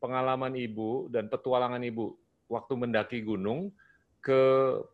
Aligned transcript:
pengalaman 0.00 0.56
Ibu 0.56 1.12
dan 1.12 1.28
petualangan 1.28 1.84
Ibu 1.84 2.16
waktu 2.50 2.74
mendaki 2.74 3.22
gunung 3.22 3.70
ke 4.24 4.40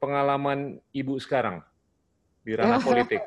pengalaman 0.03 0.83
Ibu 0.93 1.17
sekarang 1.23 1.63
di 2.43 2.59
ranah 2.59 2.83
politik. 2.87 3.23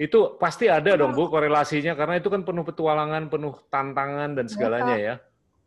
Itu 0.00 0.40
pasti 0.40 0.64
ada 0.64 0.96
dong 0.96 1.12
Bu 1.12 1.28
korelasinya 1.28 1.92
karena 1.92 2.16
itu 2.16 2.32
kan 2.32 2.40
penuh 2.40 2.64
petualangan, 2.64 3.28
penuh 3.28 3.52
tantangan 3.68 4.32
dan 4.32 4.48
segalanya 4.48 4.96
ya. 4.96 5.14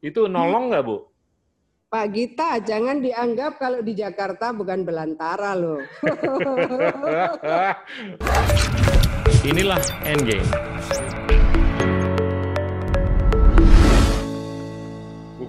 Itu 0.02 0.26
nolong 0.26 0.74
nggak 0.74 0.84
Bu? 0.84 1.14
Pak 1.94 2.10
Gita, 2.10 2.58
jangan 2.58 2.98
dianggap 2.98 3.62
kalau 3.62 3.86
di 3.86 3.94
Jakarta 3.94 4.50
bukan 4.50 4.82
belantara 4.82 5.54
loh. 5.54 5.78
Inilah 9.46 9.78
Endgame. 10.02 10.50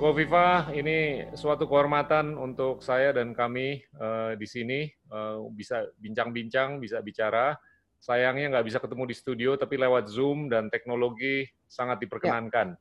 Kofifa, 0.05 0.69
ini 0.77 1.25
suatu 1.33 1.65
kehormatan 1.65 2.37
untuk 2.37 2.85
saya 2.85 3.17
dan 3.17 3.33
kami 3.33 3.81
uh, 3.97 4.37
di 4.37 4.45
sini 4.45 4.85
uh, 5.09 5.49
bisa 5.49 5.81
bincang-bincang, 5.97 6.77
bisa 6.77 7.01
bicara. 7.01 7.57
Sayangnya 8.05 8.53
nggak 8.53 8.69
bisa 8.69 8.85
ketemu 8.85 9.09
di 9.09 9.17
studio, 9.17 9.51
tapi 9.57 9.81
lewat 9.81 10.13
Zoom 10.13 10.53
dan 10.53 10.69
teknologi 10.69 11.49
sangat 11.65 12.05
diperkenankan. 12.05 12.77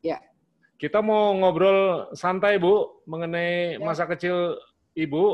Ya. 0.00 0.16
ya. 0.16 0.18
Kita 0.80 1.04
mau 1.04 1.36
ngobrol 1.36 2.08
santai, 2.16 2.56
Bu, 2.56 3.04
mengenai 3.04 3.76
ya. 3.76 3.84
masa 3.84 4.08
kecil 4.08 4.56
Ibu. 4.96 5.24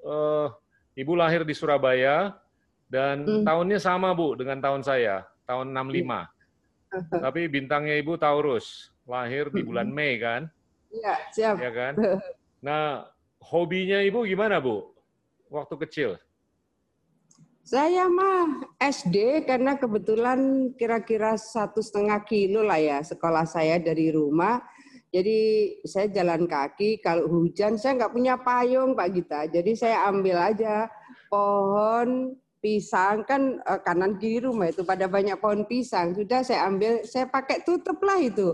Uh, 0.00 0.48
Ibu 0.96 1.12
lahir 1.12 1.44
di 1.44 1.52
Surabaya, 1.52 2.40
dan 2.88 3.28
hmm. 3.28 3.44
tahunnya 3.44 3.84
sama, 3.84 4.16
Bu, 4.16 4.32
dengan 4.32 4.64
tahun 4.64 4.80
saya, 4.80 5.28
tahun 5.44 5.76
65. 5.76 6.08
Hmm. 6.08 6.24
Tapi 7.20 7.52
bintangnya 7.52 8.00
Ibu 8.00 8.16
Taurus, 8.16 8.88
lahir 9.04 9.52
di 9.52 9.60
bulan 9.60 9.92
hmm. 9.92 9.96
Mei, 10.00 10.16
kan? 10.16 10.48
Iya, 10.90 11.14
siap. 11.30 11.54
Ya 11.62 11.70
kan? 11.70 11.94
Nah, 12.60 13.08
hobinya 13.40 14.04
Ibu 14.04 14.28
gimana, 14.28 14.60
Bu? 14.60 14.92
Waktu 15.48 15.80
kecil? 15.80 16.10
Saya 17.64 18.04
mah 18.04 18.68
SD 18.76 19.48
karena 19.48 19.80
kebetulan 19.80 20.68
kira-kira 20.76 21.40
satu 21.40 21.80
setengah 21.80 22.20
kilo 22.28 22.60
lah 22.60 22.76
ya 22.76 23.00
sekolah 23.00 23.48
saya 23.48 23.80
dari 23.80 24.12
rumah. 24.12 24.60
Jadi 25.08 25.38
saya 25.88 26.12
jalan 26.12 26.44
kaki, 26.44 27.00
kalau 27.00 27.32
hujan 27.32 27.80
saya 27.80 27.96
nggak 28.04 28.12
punya 28.12 28.36
payung 28.36 28.92
Pak 28.92 29.08
Gita. 29.08 29.40
Jadi 29.48 29.72
saya 29.72 30.04
ambil 30.12 30.36
aja 30.36 30.84
pohon 31.32 32.36
pisang 32.60 33.24
kan 33.24 33.56
eh, 33.56 33.80
kanan 33.80 34.20
kiri 34.20 34.44
rumah 34.44 34.68
itu 34.68 34.84
pada 34.84 35.08
banyak 35.08 35.40
pohon 35.40 35.64
pisang. 35.64 36.12
Sudah 36.12 36.44
saya 36.44 36.68
ambil, 36.68 37.08
saya 37.08 37.24
pakai 37.24 37.64
tutup 37.64 37.96
lah 38.04 38.20
itu 38.20 38.52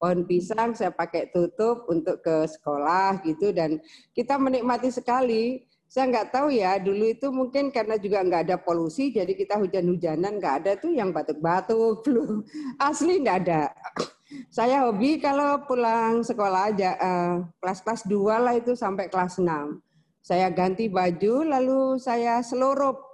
pohon 0.00 0.24
pisang 0.24 0.72
saya 0.72 0.88
pakai 0.88 1.28
tutup 1.28 1.84
untuk 1.92 2.24
ke 2.24 2.48
sekolah 2.48 3.20
gitu 3.28 3.52
dan 3.52 3.76
kita 4.16 4.40
menikmati 4.40 4.88
sekali. 4.88 5.68
Saya 5.90 6.06
nggak 6.06 6.30
tahu 6.30 6.54
ya 6.54 6.78
dulu 6.78 7.02
itu 7.10 7.34
mungkin 7.34 7.74
karena 7.74 7.98
juga 7.98 8.22
nggak 8.22 8.42
ada 8.46 8.56
polusi 8.62 9.10
jadi 9.10 9.34
kita 9.34 9.58
hujan-hujanan 9.58 10.38
nggak 10.38 10.54
ada 10.62 10.72
tuh 10.78 10.94
yang 10.94 11.10
batuk-batuk 11.10 12.00
flu 12.06 12.40
asli 12.80 13.20
nggak 13.20 13.38
ada. 13.44 13.62
Saya 14.54 14.86
hobi 14.86 15.18
kalau 15.18 15.66
pulang 15.66 16.22
sekolah 16.22 16.70
aja 16.70 16.94
uh, 16.94 17.34
kelas-kelas 17.58 18.06
dua 18.06 18.38
lah 18.38 18.54
itu 18.54 18.78
sampai 18.78 19.10
kelas 19.10 19.42
6 19.42 19.82
saya 20.20 20.52
ganti 20.52 20.86
baju 20.86 21.48
lalu 21.48 21.96
saya 21.96 22.44
seluruh 22.44 23.09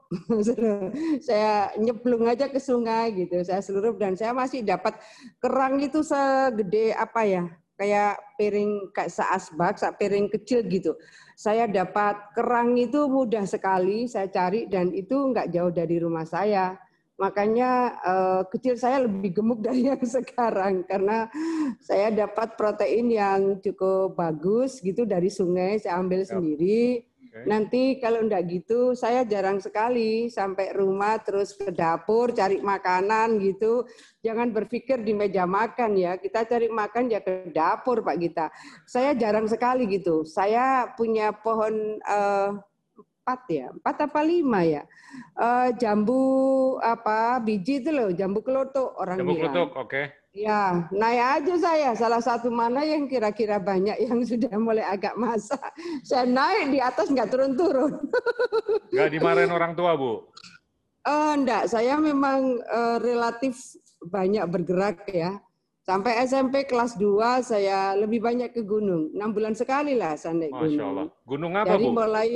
saya 1.26 1.74
nyeblung 1.80 2.26
aja 2.28 2.46
ke 2.50 2.60
sungai 2.60 3.12
gitu 3.14 3.42
saya 3.42 3.60
seluruh 3.60 3.96
dan 3.96 4.14
saya 4.14 4.32
masih 4.32 4.64
dapat 4.64 4.96
kerang 5.38 5.80
itu 5.80 6.00
segede 6.04 6.92
apa 6.96 7.22
ya 7.24 7.44
kayak 7.76 8.16
piring 8.40 8.90
kayak 8.90 9.12
seasbak, 9.12 9.76
sak 9.76 10.00
piring 10.00 10.32
kecil 10.32 10.64
gitu. 10.66 10.96
Saya 11.36 11.68
dapat 11.68 12.16
kerang 12.32 12.74
itu 12.80 13.04
mudah 13.06 13.44
sekali 13.44 14.08
saya 14.08 14.32
cari 14.32 14.64
dan 14.66 14.90
itu 14.96 15.12
nggak 15.12 15.52
jauh 15.52 15.72
dari 15.72 16.00
rumah 16.00 16.24
saya. 16.24 16.80
Makanya 17.16 17.70
eh, 18.04 18.42
kecil 18.52 18.76
saya 18.76 19.04
lebih 19.04 19.40
gemuk 19.40 19.60
dari 19.66 19.88
yang 19.92 20.00
sekarang 20.00 20.84
karena 20.88 21.28
saya 21.84 22.12
dapat 22.12 22.56
protein 22.56 23.12
yang 23.12 23.40
cukup 23.60 24.16
bagus 24.16 24.80
gitu 24.80 25.04
dari 25.04 25.28
sungai 25.28 25.80
saya 25.80 26.00
ambil 26.00 26.24
sendiri 26.24 27.04
Nanti 27.44 28.00
kalau 28.00 28.24
enggak 28.24 28.48
gitu, 28.48 28.96
saya 28.96 29.26
jarang 29.28 29.60
sekali 29.60 30.32
sampai 30.32 30.72
rumah 30.72 31.20
terus 31.20 31.52
ke 31.52 31.68
dapur 31.68 32.32
cari 32.32 32.62
makanan 32.64 33.36
gitu. 33.44 33.84
Jangan 34.24 34.54
berpikir 34.56 35.04
di 35.04 35.12
meja 35.12 35.44
makan 35.44 35.98
ya. 36.00 36.16
Kita 36.16 36.48
cari 36.48 36.72
makan 36.72 37.12
ya 37.12 37.20
ke 37.20 37.52
dapur 37.52 38.00
Pak 38.00 38.16
Gita. 38.16 38.46
Saya 38.88 39.12
jarang 39.12 39.44
sekali 39.44 39.84
gitu. 39.90 40.24
Saya 40.24 40.88
punya 40.96 41.34
pohon 41.36 42.00
uh, 42.06 42.56
empat 43.26 43.42
ya, 43.50 43.66
empat 43.74 43.96
apa 44.06 44.20
lima 44.22 44.62
ya. 44.62 44.82
Uh, 45.34 45.74
jambu 45.74 46.22
apa 46.78 47.42
biji 47.42 47.82
itu 47.82 47.90
loh, 47.90 48.14
jambu 48.14 48.38
kelotok 48.38 48.94
orang 49.02 49.18
jambu 49.18 49.34
bilang. 49.34 49.50
Jambu 49.50 49.54
kelotok, 49.58 49.70
oke. 49.74 49.90
Okay. 49.90 50.04
Ya, 50.36 50.84
naik 50.92 51.22
aja 51.40 51.54
saya. 51.56 51.90
Salah 51.96 52.20
satu 52.20 52.52
mana 52.52 52.84
yang 52.84 53.08
kira-kira 53.08 53.56
banyak 53.56 53.96
yang 54.04 54.20
sudah 54.28 54.52
mulai 54.60 54.84
agak 54.84 55.16
masak. 55.16 55.72
Saya 56.04 56.28
naik 56.28 56.76
di 56.76 56.78
atas 56.78 57.08
nggak 57.08 57.32
turun-turun. 57.32 57.96
Nggak 58.92 59.10
dimarahin 59.16 59.52
orang 59.52 59.72
tua, 59.72 59.96
Bu? 59.96 60.28
Uh, 61.06 61.32
enggak, 61.36 61.68
saya 61.72 61.96
memang 61.96 62.60
uh, 62.68 63.00
relatif 63.00 63.56
banyak 64.04 64.44
bergerak 64.44 65.08
ya. 65.08 65.40
Sampai 65.86 66.18
SMP 66.26 66.66
kelas 66.66 66.98
2 66.98 67.46
saya 67.46 67.94
lebih 67.94 68.18
banyak 68.18 68.50
ke 68.52 68.60
gunung. 68.66 69.14
Enam 69.14 69.30
bulan 69.30 69.54
sekali 69.54 69.94
lah 69.94 70.18
saya 70.18 70.34
naik 70.36 70.52
gunung. 70.52 70.68
Masya 70.68 70.84
Allah. 70.84 71.06
Gunung 71.22 71.52
apa, 71.54 71.72
Jadi 71.72 71.84
Bu? 71.86 71.92
mulai 71.94 72.30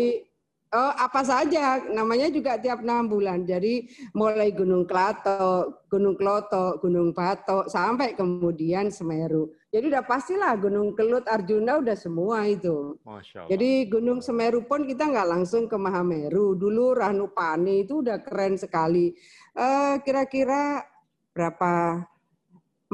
Oh, 0.70 0.94
apa 0.94 1.26
saja, 1.26 1.82
namanya 1.91 2.31
juga 2.31 2.54
tiap 2.54 2.86
enam 2.86 3.10
bulan. 3.10 3.42
Jadi 3.42 3.91
mulai 4.14 4.54
Gunung 4.54 4.86
Klato, 4.86 5.82
Gunung 5.91 6.14
Kloto, 6.14 6.78
Gunung 6.78 7.10
Batok, 7.10 7.66
sampai 7.66 8.14
kemudian 8.14 8.86
Semeru. 8.86 9.50
Jadi 9.75 9.91
udah 9.91 10.06
pastilah 10.06 10.54
Gunung 10.54 10.94
Kelut, 10.94 11.26
Arjuna 11.26 11.82
udah 11.82 11.98
semua 11.98 12.47
itu. 12.47 12.94
Masya 13.03 13.42
Allah. 13.42 13.50
Jadi 13.50 13.70
Gunung 13.91 14.22
Semeru 14.22 14.62
pun 14.62 14.86
kita 14.86 15.10
nggak 15.10 15.30
langsung 15.34 15.66
ke 15.66 15.75
Mahameru. 15.75 16.54
Dulu 16.54 16.94
Ranupani 16.94 17.82
itu 17.82 18.06
udah 18.06 18.22
keren 18.22 18.54
sekali. 18.54 19.10
kira 19.50 19.66
eh, 19.66 19.94
kira-kira 20.06 20.86
berapa 21.34 21.98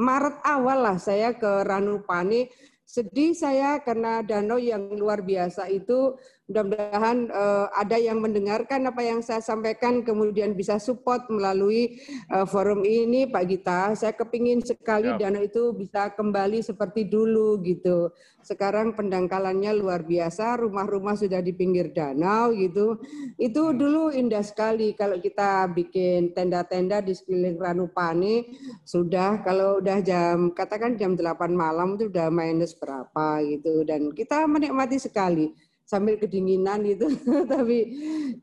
Maret 0.01 0.37
awal 0.41 0.81
lah 0.81 0.97
saya 0.97 1.37
ke 1.37 1.61
Ranupani. 1.61 2.49
Sedih 2.87 3.37
saya 3.37 3.77
karena 3.85 4.25
danau 4.25 4.57
yang 4.57 4.97
luar 4.97 5.21
biasa 5.21 5.69
itu 5.69 6.17
Mudah-mudahan 6.47 7.27
uh, 7.27 7.67
ada 7.75 7.99
yang 7.99 8.23
mendengarkan 8.23 8.87
apa 8.87 9.03
yang 9.03 9.19
saya 9.19 9.43
sampaikan, 9.43 9.99
kemudian 9.99 10.55
bisa 10.55 10.79
support 10.79 11.27
melalui 11.27 11.99
uh, 12.31 12.47
forum 12.47 12.87
ini, 12.87 13.27
Pak 13.27 13.43
Gita. 13.51 13.81
Saya 13.99 14.15
kepingin 14.15 14.63
sekali 14.63 15.11
ya. 15.11 15.27
dana 15.27 15.43
itu 15.43 15.75
bisa 15.75 16.15
kembali 16.15 16.63
seperti 16.63 17.03
dulu 17.03 17.59
gitu. 17.67 18.15
Sekarang 18.39 18.95
pendangkalannya 18.95 19.75
luar 19.75 20.07
biasa, 20.07 20.55
rumah-rumah 20.63 21.19
sudah 21.19 21.43
di 21.43 21.51
pinggir 21.51 21.91
danau 21.91 22.55
gitu. 22.55 22.95
Itu 23.35 23.67
hmm. 23.67 23.75
dulu 23.75 24.03
indah 24.15 24.39
sekali 24.39 24.95
kalau 24.95 25.19
kita 25.19 25.67
bikin 25.75 26.31
tenda-tenda 26.31 27.03
di 27.03 27.11
sekeliling 27.11 27.59
Ranupani. 27.59 28.55
Sudah 28.87 29.43
kalau 29.43 29.83
udah 29.83 29.99
jam 29.99 30.55
katakan 30.55 30.95
jam 30.95 31.19
8 31.19 31.27
malam 31.51 31.99
itu 31.99 32.07
udah 32.07 32.31
minus 32.31 32.71
berapa 32.71 33.43
gitu 33.43 33.83
dan 33.83 34.15
kita 34.15 34.47
menikmati 34.47 34.95
sekali 34.95 35.51
sambil 35.87 36.19
kedinginan 36.19 36.83
itu. 36.83 37.07
Tapi 37.51 37.77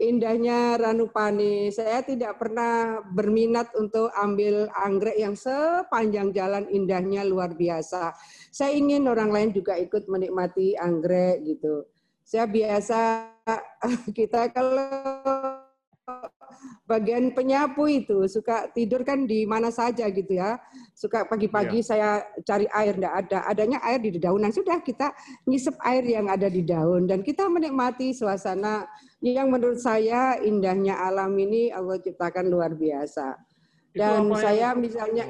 indahnya 0.01 0.81
Ranupani. 0.81 1.69
Saya 1.69 2.01
tidak 2.01 2.41
pernah 2.41 3.05
berminat 3.13 3.69
untuk 3.77 4.09
ambil 4.17 4.73
anggrek 4.73 5.21
yang 5.21 5.37
sepanjang 5.37 6.33
jalan 6.33 6.65
indahnya 6.73 7.23
luar 7.23 7.53
biasa. 7.53 8.17
Saya 8.49 8.73
ingin 8.73 9.05
orang 9.05 9.29
lain 9.29 9.51
juga 9.53 9.77
ikut 9.77 10.09
menikmati 10.09 10.75
anggrek 10.81 11.45
gitu. 11.45 11.85
Saya 12.25 12.49
biasa 12.49 13.29
kita 14.19 14.49
kalau 14.49 14.89
bagian 16.85 17.33
penyapu 17.33 17.89
itu 17.89 18.29
suka 18.29 18.69
tidur 18.75 19.07
kan 19.07 19.25
di 19.25 19.47
mana 19.49 19.71
saja 19.71 20.11
gitu 20.11 20.37
ya. 20.37 20.59
Suka 20.93 21.25
pagi-pagi 21.25 21.81
yeah. 21.81 21.87
saya 21.87 22.09
cari 22.45 22.67
air 22.69 22.95
enggak 22.99 23.15
ada, 23.27 23.39
adanya 23.49 23.79
air 23.87 24.03
di 24.03 24.15
dedaunan. 24.15 24.53
Sudah 24.53 24.83
kita 24.83 25.15
ngisep 25.49 25.79
air 25.85 26.05
yang 26.05 26.27
ada 26.29 26.51
di 26.51 26.67
daun 26.67 27.07
dan 27.07 27.25
kita 27.25 27.47
menikmati 27.47 28.13
suasana 28.13 28.85
yang 29.25 29.49
menurut 29.49 29.81
saya 29.81 30.37
indahnya 30.43 31.01
alam 31.01 31.33
ini 31.41 31.73
Allah 31.73 31.97
ciptakan 32.03 32.51
luar 32.53 32.77
biasa. 32.77 33.39
Dan 33.95 34.27
saya 34.35 34.75
yang, 34.75 34.83
misalnya 34.83 35.25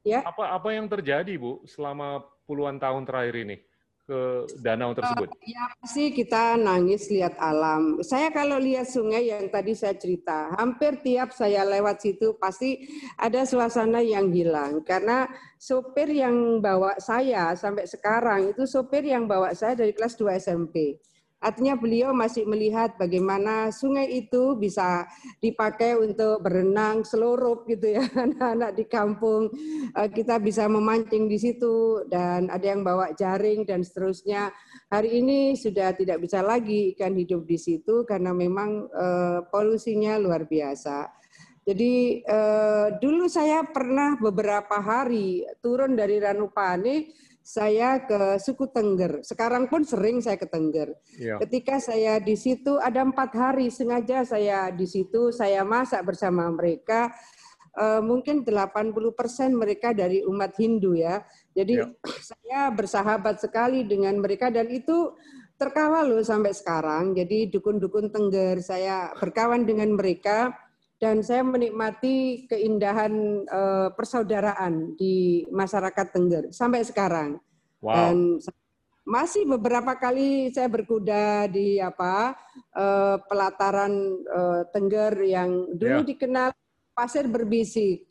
ya. 0.00 0.24
Apa 0.24 0.56
apa 0.56 0.72
yang 0.72 0.88
terjadi 0.88 1.36
Bu 1.36 1.60
selama 1.68 2.24
puluhan 2.48 2.80
tahun 2.80 3.04
terakhir 3.04 3.36
ini? 3.44 3.67
Ke 4.08 4.48
danau 4.64 4.96
tersebut? 4.96 5.28
Uh, 5.28 5.44
ya 5.44 5.68
pasti 5.76 6.08
kita 6.16 6.56
nangis 6.56 7.12
lihat 7.12 7.36
alam. 7.36 8.00
Saya 8.00 8.32
kalau 8.32 8.56
lihat 8.56 8.88
sungai 8.88 9.28
yang 9.28 9.52
tadi 9.52 9.76
saya 9.76 9.92
cerita, 10.00 10.56
hampir 10.56 10.96
tiap 11.04 11.36
saya 11.36 11.68
lewat 11.68 12.00
situ 12.00 12.32
pasti 12.40 12.88
ada 13.20 13.44
suasana 13.44 14.00
yang 14.00 14.32
hilang 14.32 14.80
karena 14.80 15.28
sopir 15.60 16.08
yang 16.08 16.64
bawa 16.64 16.96
saya 16.96 17.52
sampai 17.52 17.84
sekarang 17.84 18.56
itu 18.56 18.64
sopir 18.64 19.04
yang 19.04 19.28
bawa 19.28 19.52
saya 19.52 19.76
dari 19.76 19.92
kelas 19.92 20.16
2 20.16 20.40
SMP. 20.40 20.96
Artinya 21.38 21.78
beliau 21.78 22.10
masih 22.10 22.42
melihat 22.50 22.98
bagaimana 22.98 23.70
sungai 23.70 24.10
itu 24.10 24.58
bisa 24.58 25.06
dipakai 25.38 25.94
untuk 25.94 26.42
berenang 26.42 27.06
seluruh 27.06 27.62
gitu 27.70 27.94
ya 27.94 28.02
anak-anak 28.26 28.74
di 28.74 28.84
kampung 28.90 29.46
eh, 29.94 30.10
kita 30.10 30.42
bisa 30.42 30.66
memancing 30.66 31.30
di 31.30 31.38
situ 31.38 32.02
dan 32.10 32.50
ada 32.50 32.66
yang 32.66 32.82
bawa 32.82 33.14
jaring 33.14 33.62
dan 33.62 33.86
seterusnya. 33.86 34.50
Hari 34.90 35.22
ini 35.22 35.54
sudah 35.54 35.94
tidak 35.94 36.26
bisa 36.26 36.42
lagi 36.42 36.96
ikan 36.98 37.14
hidup 37.14 37.46
di 37.46 37.60
situ 37.60 38.02
karena 38.08 38.32
memang 38.32 38.88
uh, 38.88 39.44
polusinya 39.52 40.16
luar 40.16 40.48
biasa. 40.48 41.12
Jadi 41.68 42.24
uh, 42.24 42.96
dulu 42.96 43.28
saya 43.28 43.60
pernah 43.68 44.16
beberapa 44.16 44.80
hari 44.80 45.44
turun 45.60 45.92
dari 45.92 46.16
Ranupane 46.16 47.12
saya 47.48 48.04
ke 48.04 48.36
suku 48.36 48.68
Tengger. 48.68 49.24
Sekarang 49.24 49.72
pun 49.72 49.80
sering 49.80 50.20
saya 50.20 50.36
ke 50.36 50.44
Tengger. 50.44 50.92
Ya. 51.16 51.40
Ketika 51.40 51.80
saya 51.80 52.20
di 52.20 52.36
situ 52.36 52.76
ada 52.76 53.00
empat 53.00 53.32
hari 53.32 53.72
sengaja 53.72 54.20
saya 54.28 54.68
di 54.68 54.84
situ 54.84 55.32
saya 55.32 55.64
masak 55.64 56.04
bersama 56.04 56.44
mereka. 56.52 57.08
Uh, 57.78 58.02
mungkin 58.02 58.42
80 58.42 58.90
persen 59.14 59.54
mereka 59.54 59.96
dari 59.96 60.20
umat 60.28 60.52
Hindu 60.60 60.92
ya. 60.92 61.24
Jadi 61.56 61.80
ya. 61.80 61.88
saya 62.36 62.68
bersahabat 62.68 63.40
sekali 63.40 63.88
dengan 63.88 64.20
mereka 64.20 64.52
dan 64.52 64.68
itu 64.68 65.16
terkawal 65.56 66.04
loh 66.04 66.20
sampai 66.20 66.52
sekarang. 66.52 67.16
Jadi 67.16 67.48
dukun-dukun 67.48 68.12
Tengger 68.12 68.60
saya 68.60 69.08
berkawan 69.16 69.64
dengan 69.64 69.96
mereka 69.96 70.52
dan 70.98 71.22
saya 71.22 71.46
menikmati 71.46 72.46
keindahan 72.50 73.46
uh, 73.46 73.88
persaudaraan 73.94 74.98
di 74.98 75.46
masyarakat 75.46 76.06
Tengger 76.10 76.44
sampai 76.50 76.82
sekarang. 76.82 77.38
Wow. 77.78 77.94
Dan 77.94 78.16
masih 79.06 79.46
beberapa 79.46 79.94
kali 79.96 80.50
saya 80.50 80.68
berkuda 80.68 81.48
di 81.48 81.78
apa 81.78 82.34
uh, 82.74 83.16
pelataran 83.30 83.94
uh, 84.26 84.62
Tengger 84.74 85.14
yang 85.22 85.70
dulu 85.78 86.02
yeah. 86.02 86.08
dikenal 86.08 86.48
pasir 86.92 87.30
berbisik 87.30 88.07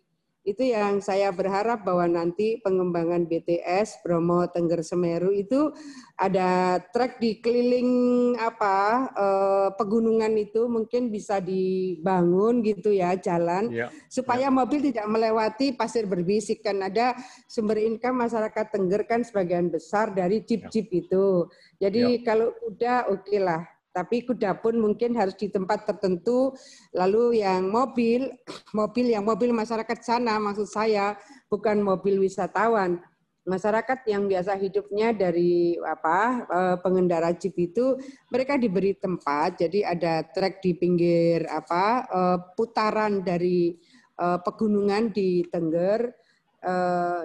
itu 0.48 0.64
yang 0.64 1.04
saya 1.04 1.28
berharap 1.36 1.84
bahwa 1.84 2.08
nanti 2.08 2.56
pengembangan 2.64 3.28
BTS 3.28 4.00
Bromo 4.00 4.48
Tengger 4.48 4.80
Semeru 4.80 5.36
itu 5.36 5.76
ada 6.16 6.80
trek 6.96 7.20
di 7.20 7.44
keliling 7.44 7.92
apa 8.40 9.12
eh, 9.12 9.70
pegunungan 9.76 10.32
itu 10.40 10.72
mungkin 10.72 11.12
bisa 11.12 11.44
dibangun 11.44 12.64
gitu 12.64 12.96
ya 12.96 13.20
jalan 13.20 13.68
ya, 13.76 13.92
supaya 14.08 14.48
ya. 14.48 14.56
mobil 14.56 14.80
tidak 14.88 15.04
melewati 15.12 15.76
pasir 15.76 16.08
berbisik 16.08 16.64
kan 16.64 16.80
ada 16.80 17.12
sumber 17.52 17.84
income 17.84 18.24
masyarakat 18.24 18.72
Tengger 18.72 19.04
kan 19.04 19.28
sebagian 19.28 19.68
besar 19.68 20.16
dari 20.16 20.48
jeep-jeep 20.48 20.88
ya. 20.88 21.00
itu. 21.04 21.28
Jadi 21.76 22.04
ya. 22.18 22.24
kalau 22.24 22.56
udah 22.64 23.12
oke 23.12 23.28
okay 23.28 23.44
lah 23.44 23.77
tapi 23.98 24.22
kuda 24.22 24.62
pun 24.62 24.78
mungkin 24.78 25.18
harus 25.18 25.34
di 25.34 25.50
tempat 25.50 25.90
tertentu. 25.90 26.54
Lalu 26.94 27.42
yang 27.42 27.66
mobil, 27.66 28.30
mobil 28.78 29.10
yang 29.10 29.26
mobil 29.26 29.50
masyarakat 29.50 29.98
sana 30.06 30.38
maksud 30.38 30.70
saya 30.70 31.18
bukan 31.50 31.82
mobil 31.82 32.22
wisatawan. 32.22 33.02
Masyarakat 33.48 34.04
yang 34.12 34.28
biasa 34.28 34.60
hidupnya 34.60 35.16
dari 35.18 35.80
apa 35.82 36.46
eh, 36.46 36.78
pengendara 36.84 37.34
jeep 37.34 37.58
itu 37.58 37.98
mereka 38.30 38.60
diberi 38.60 38.94
tempat, 38.94 39.58
jadi 39.66 39.98
ada 39.98 40.28
trek 40.30 40.62
di 40.62 40.78
pinggir 40.78 41.48
apa 41.50 42.06
eh, 42.06 42.38
putaran 42.54 43.26
dari 43.26 43.74
eh, 44.20 44.40
pegunungan 44.46 45.10
di 45.10 45.42
Tengger, 45.50 46.14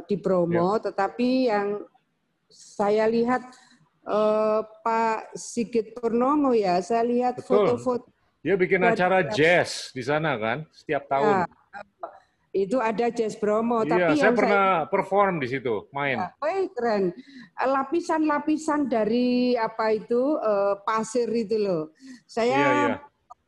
di 0.06 0.16
Bromo, 0.22 0.78
ya. 0.78 0.92
tetapi 0.92 1.30
yang 1.50 1.82
saya 2.52 3.08
lihat 3.10 3.42
uh, 4.06 4.60
Pak 4.82 5.34
Sigit 5.38 5.94
Purnomo 5.94 6.54
ya. 6.54 6.78
Saya 6.82 7.02
lihat 7.06 7.40
foto-foto. 7.42 8.08
Dia 8.42 8.58
bikin 8.58 8.82
acara 8.82 9.22
jazz 9.30 9.94
di 9.94 10.02
sana 10.02 10.34
kan, 10.34 10.66
setiap 10.74 11.06
tahun. 11.06 11.46
Ya, 11.46 11.50
itu 12.52 12.76
ada 12.82 13.08
jazz 13.08 13.38
Bromo. 13.38 13.80
Iya, 13.80 13.88
tapi 13.88 14.14
saya 14.20 14.32
pernah 14.36 14.66
saya, 14.84 14.90
perform 14.92 15.34
di 15.40 15.48
situ, 15.48 15.88
main. 15.88 16.20
Ya, 16.20 16.28
oh, 16.36 16.68
keren. 16.76 17.16
Lapisan-lapisan 17.56 18.92
dari 18.92 19.56
apa 19.56 19.96
itu 19.96 20.36
uh, 20.36 20.76
pasir 20.84 21.30
itu 21.32 21.56
loh. 21.56 21.96
Saya 22.28 22.58
iya, 22.58 22.70
iya. 22.74 22.96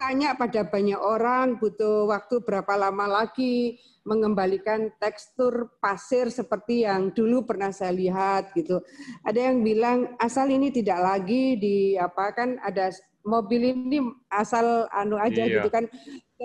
Tanya 0.05 0.37
pada 0.37 0.69
banyak 0.69 1.01
orang 1.01 1.57
butuh 1.57 2.05
waktu 2.13 2.45
berapa 2.45 2.77
lama 2.77 3.25
lagi 3.25 3.81
mengembalikan 4.05 4.93
tekstur 5.01 5.73
pasir 5.81 6.29
seperti 6.29 6.85
yang 6.85 7.09
dulu 7.17 7.49
pernah 7.49 7.73
saya 7.73 7.97
lihat 7.97 8.53
gitu. 8.53 8.85
Ada 9.25 9.49
yang 9.49 9.65
bilang 9.65 10.13
asal 10.21 10.53
ini 10.53 10.69
tidak 10.69 11.01
lagi 11.01 11.57
di 11.57 11.97
apa 11.97 12.37
kan 12.37 12.61
ada 12.61 12.93
mobil 13.25 13.73
ini 13.73 14.05
asal 14.29 14.85
anu 14.93 15.17
aja 15.17 15.49
iya. 15.49 15.65
gitu 15.65 15.73
kan 15.73 15.89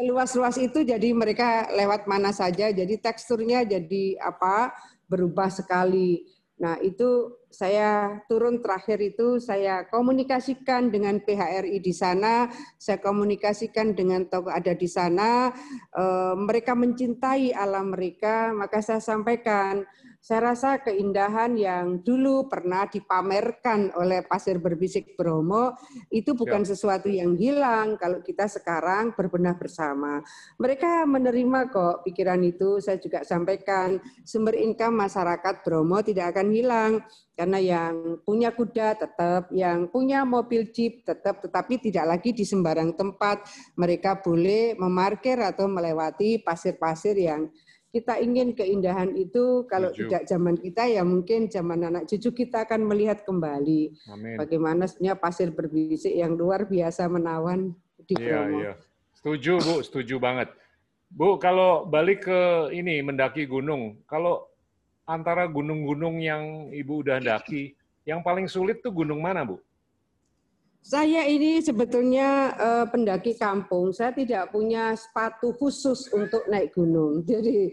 luas-luas 0.08 0.56
itu 0.56 0.88
jadi 0.88 1.12
mereka 1.12 1.68
lewat 1.76 2.08
mana 2.08 2.32
saja 2.32 2.72
jadi 2.72 2.96
teksturnya 2.96 3.68
jadi 3.68 4.24
apa 4.24 4.72
berubah 5.12 5.52
sekali. 5.52 6.39
Nah, 6.60 6.76
itu 6.84 7.40
saya 7.48 8.20
turun 8.28 8.60
terakhir 8.60 9.00
itu 9.00 9.40
saya 9.40 9.88
komunikasikan 9.88 10.92
dengan 10.92 11.24
PHRI 11.24 11.80
di 11.80 11.94
sana, 11.96 12.52
saya 12.76 13.00
komunikasikan 13.00 13.96
dengan 13.96 14.28
tokoh 14.28 14.52
ada 14.52 14.76
di 14.76 14.86
sana, 14.86 15.56
e, 15.96 16.04
mereka 16.36 16.76
mencintai 16.76 17.56
alam 17.56 17.96
mereka, 17.96 18.52
maka 18.52 18.84
saya 18.84 19.00
sampaikan 19.00 19.88
saya 20.20 20.52
rasa 20.52 20.84
keindahan 20.84 21.56
yang 21.56 22.04
dulu 22.04 22.52
pernah 22.52 22.84
dipamerkan 22.92 23.96
oleh 23.96 24.20
Pasir 24.28 24.60
Berbisik 24.60 25.16
Bromo 25.16 25.80
itu 26.12 26.36
bukan 26.36 26.68
ya. 26.68 26.76
sesuatu 26.76 27.08
yang 27.08 27.40
hilang 27.40 27.96
kalau 27.96 28.20
kita 28.20 28.52
sekarang 28.52 29.16
berbenah 29.16 29.56
bersama. 29.56 30.20
Mereka 30.60 31.08
menerima 31.08 31.72
kok 31.72 32.04
pikiran 32.04 32.44
itu. 32.44 32.84
Saya 32.84 33.00
juga 33.00 33.24
sampaikan 33.24 33.96
sumber 34.28 34.60
income 34.60 35.08
masyarakat 35.08 35.64
Bromo 35.64 36.04
tidak 36.04 36.36
akan 36.36 36.48
hilang 36.52 36.92
karena 37.40 37.60
yang 37.64 38.20
punya 38.28 38.52
kuda 38.52 39.00
tetap, 39.00 39.48
yang 39.56 39.88
punya 39.88 40.28
mobil 40.28 40.68
jeep 40.76 41.08
tetap, 41.08 41.40
tetapi 41.40 41.80
tidak 41.80 42.20
lagi 42.20 42.36
di 42.36 42.44
sembarang 42.44 42.92
tempat. 43.00 43.48
Mereka 43.80 44.20
boleh 44.20 44.76
memarkir 44.76 45.40
atau 45.40 45.72
melewati 45.72 46.44
pasir-pasir 46.44 47.16
yang 47.16 47.48
kita 47.90 48.22
ingin 48.22 48.54
keindahan 48.54 49.18
itu 49.18 49.66
kalau 49.66 49.90
Tujuh. 49.90 50.06
tidak 50.06 50.24
zaman 50.30 50.56
kita 50.62 50.86
ya 50.86 51.02
mungkin 51.02 51.50
zaman 51.50 51.90
anak 51.90 52.06
cucu 52.06 52.46
kita 52.46 52.70
akan 52.70 52.86
melihat 52.86 53.26
kembali 53.26 53.98
Amin. 54.14 54.38
bagaimana 54.38 54.86
sebenarnya 54.86 55.18
pasir 55.18 55.50
berbisik 55.50 56.14
yang 56.14 56.38
luar 56.38 56.70
biasa 56.70 57.10
menawan 57.10 57.74
di 58.06 58.14
iya, 58.22 58.46
Bromo. 58.46 58.58
Iya. 58.62 58.74
Setuju 59.18 59.54
Bu, 59.60 59.76
setuju 59.82 60.16
banget. 60.22 60.50
Bu, 61.10 61.42
kalau 61.42 61.90
balik 61.90 62.30
ke 62.30 62.70
ini 62.72 63.02
mendaki 63.02 63.50
gunung, 63.50 63.98
kalau 64.06 64.46
antara 65.10 65.50
gunung-gunung 65.50 66.22
yang 66.22 66.70
Ibu 66.70 67.02
udah 67.02 67.18
daki, 67.18 67.74
yang 68.06 68.22
paling 68.22 68.46
sulit 68.46 68.86
tuh 68.86 68.94
gunung 68.94 69.26
mana 69.26 69.42
Bu? 69.42 69.58
Saya 70.80 71.28
ini 71.28 71.60
sebetulnya 71.60 72.56
uh, 72.56 72.86
pendaki 72.88 73.36
kampung. 73.36 73.92
Saya 73.92 74.16
tidak 74.16 74.56
punya 74.56 74.96
sepatu 74.96 75.52
khusus 75.60 76.08
untuk 76.16 76.48
naik 76.48 76.72
gunung. 76.72 77.22
Jadi 77.30 77.70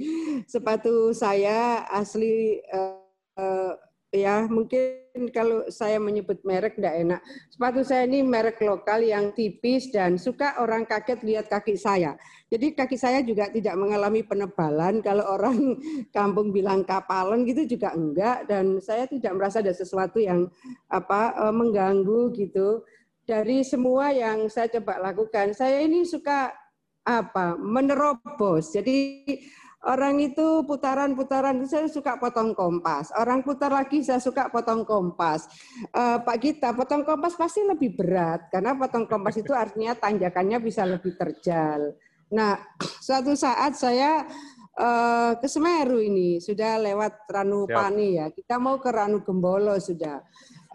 sepatu 0.50 1.14
saya 1.14 1.86
asli 1.86 2.58
uh, 2.74 2.98
uh, 3.38 3.72
ya 4.10 4.50
mungkin 4.50 5.30
kalau 5.30 5.70
saya 5.70 6.02
menyebut 6.02 6.42
merek 6.42 6.76
tidak 6.76 6.94
enak. 6.98 7.20
Sepatu 7.48 7.80
saya 7.86 8.10
ini 8.10 8.26
merek 8.26 8.58
lokal 8.60 9.06
yang 9.06 9.30
tipis 9.32 9.88
dan 9.94 10.18
suka 10.18 10.58
orang 10.58 10.82
kaget 10.82 11.22
lihat 11.22 11.46
kaki 11.46 11.78
saya. 11.78 12.18
Jadi 12.50 12.74
kaki 12.74 12.98
saya 12.98 13.22
juga 13.22 13.48
tidak 13.54 13.78
mengalami 13.78 14.26
penebalan. 14.26 14.98
Kalau 14.98 15.24
orang 15.30 15.78
kampung 16.16 16.50
bilang 16.50 16.82
kapalan 16.82 17.46
gitu 17.46 17.78
juga 17.78 17.94
enggak 17.94 18.50
dan 18.50 18.82
saya 18.82 19.06
tidak 19.06 19.30
merasa 19.38 19.62
ada 19.62 19.72
sesuatu 19.72 20.18
yang 20.18 20.50
apa 20.90 21.54
mengganggu 21.54 22.34
gitu 22.34 22.82
dari 23.26 23.66
semua 23.66 24.14
yang 24.14 24.46
saya 24.46 24.70
coba 24.78 25.02
lakukan, 25.02 25.50
saya 25.50 25.82
ini 25.82 26.06
suka 26.06 26.54
apa 27.02 27.58
menerobos. 27.58 28.70
Jadi 28.70 29.26
orang 29.86 30.22
itu 30.22 30.62
putaran-putaran 30.62 31.58
saya 31.66 31.90
suka 31.90 32.18
potong 32.22 32.54
kompas. 32.54 33.10
Orang 33.18 33.42
putar 33.42 33.74
lagi 33.74 34.06
saya 34.06 34.22
suka 34.22 34.46
potong 34.50 34.86
kompas. 34.86 35.50
Uh, 35.90 36.22
Pak 36.22 36.38
Gita, 36.38 36.70
potong 36.70 37.02
kompas 37.02 37.34
pasti 37.34 37.66
lebih 37.66 37.98
berat 37.98 38.46
karena 38.50 38.78
potong 38.78 39.10
kompas 39.10 39.34
itu 39.38 39.50
artinya 39.50 39.98
tanjakannya 39.98 40.58
bisa 40.62 40.86
lebih 40.86 41.18
terjal. 41.18 41.98
Nah, 42.30 42.58
suatu 43.06 43.34
saat 43.34 43.74
saya 43.74 44.22
uh, 44.78 45.32
ke 45.38 45.46
Semeru 45.50 45.98
ini 45.98 46.38
sudah 46.38 46.78
lewat 46.78 47.26
Ranupani 47.26 48.22
ya. 48.22 48.26
Kita 48.30 48.58
mau 48.62 48.78
ke 48.78 48.90
Ranu 48.90 49.22
Gembolo 49.22 49.78
sudah. 49.82 50.22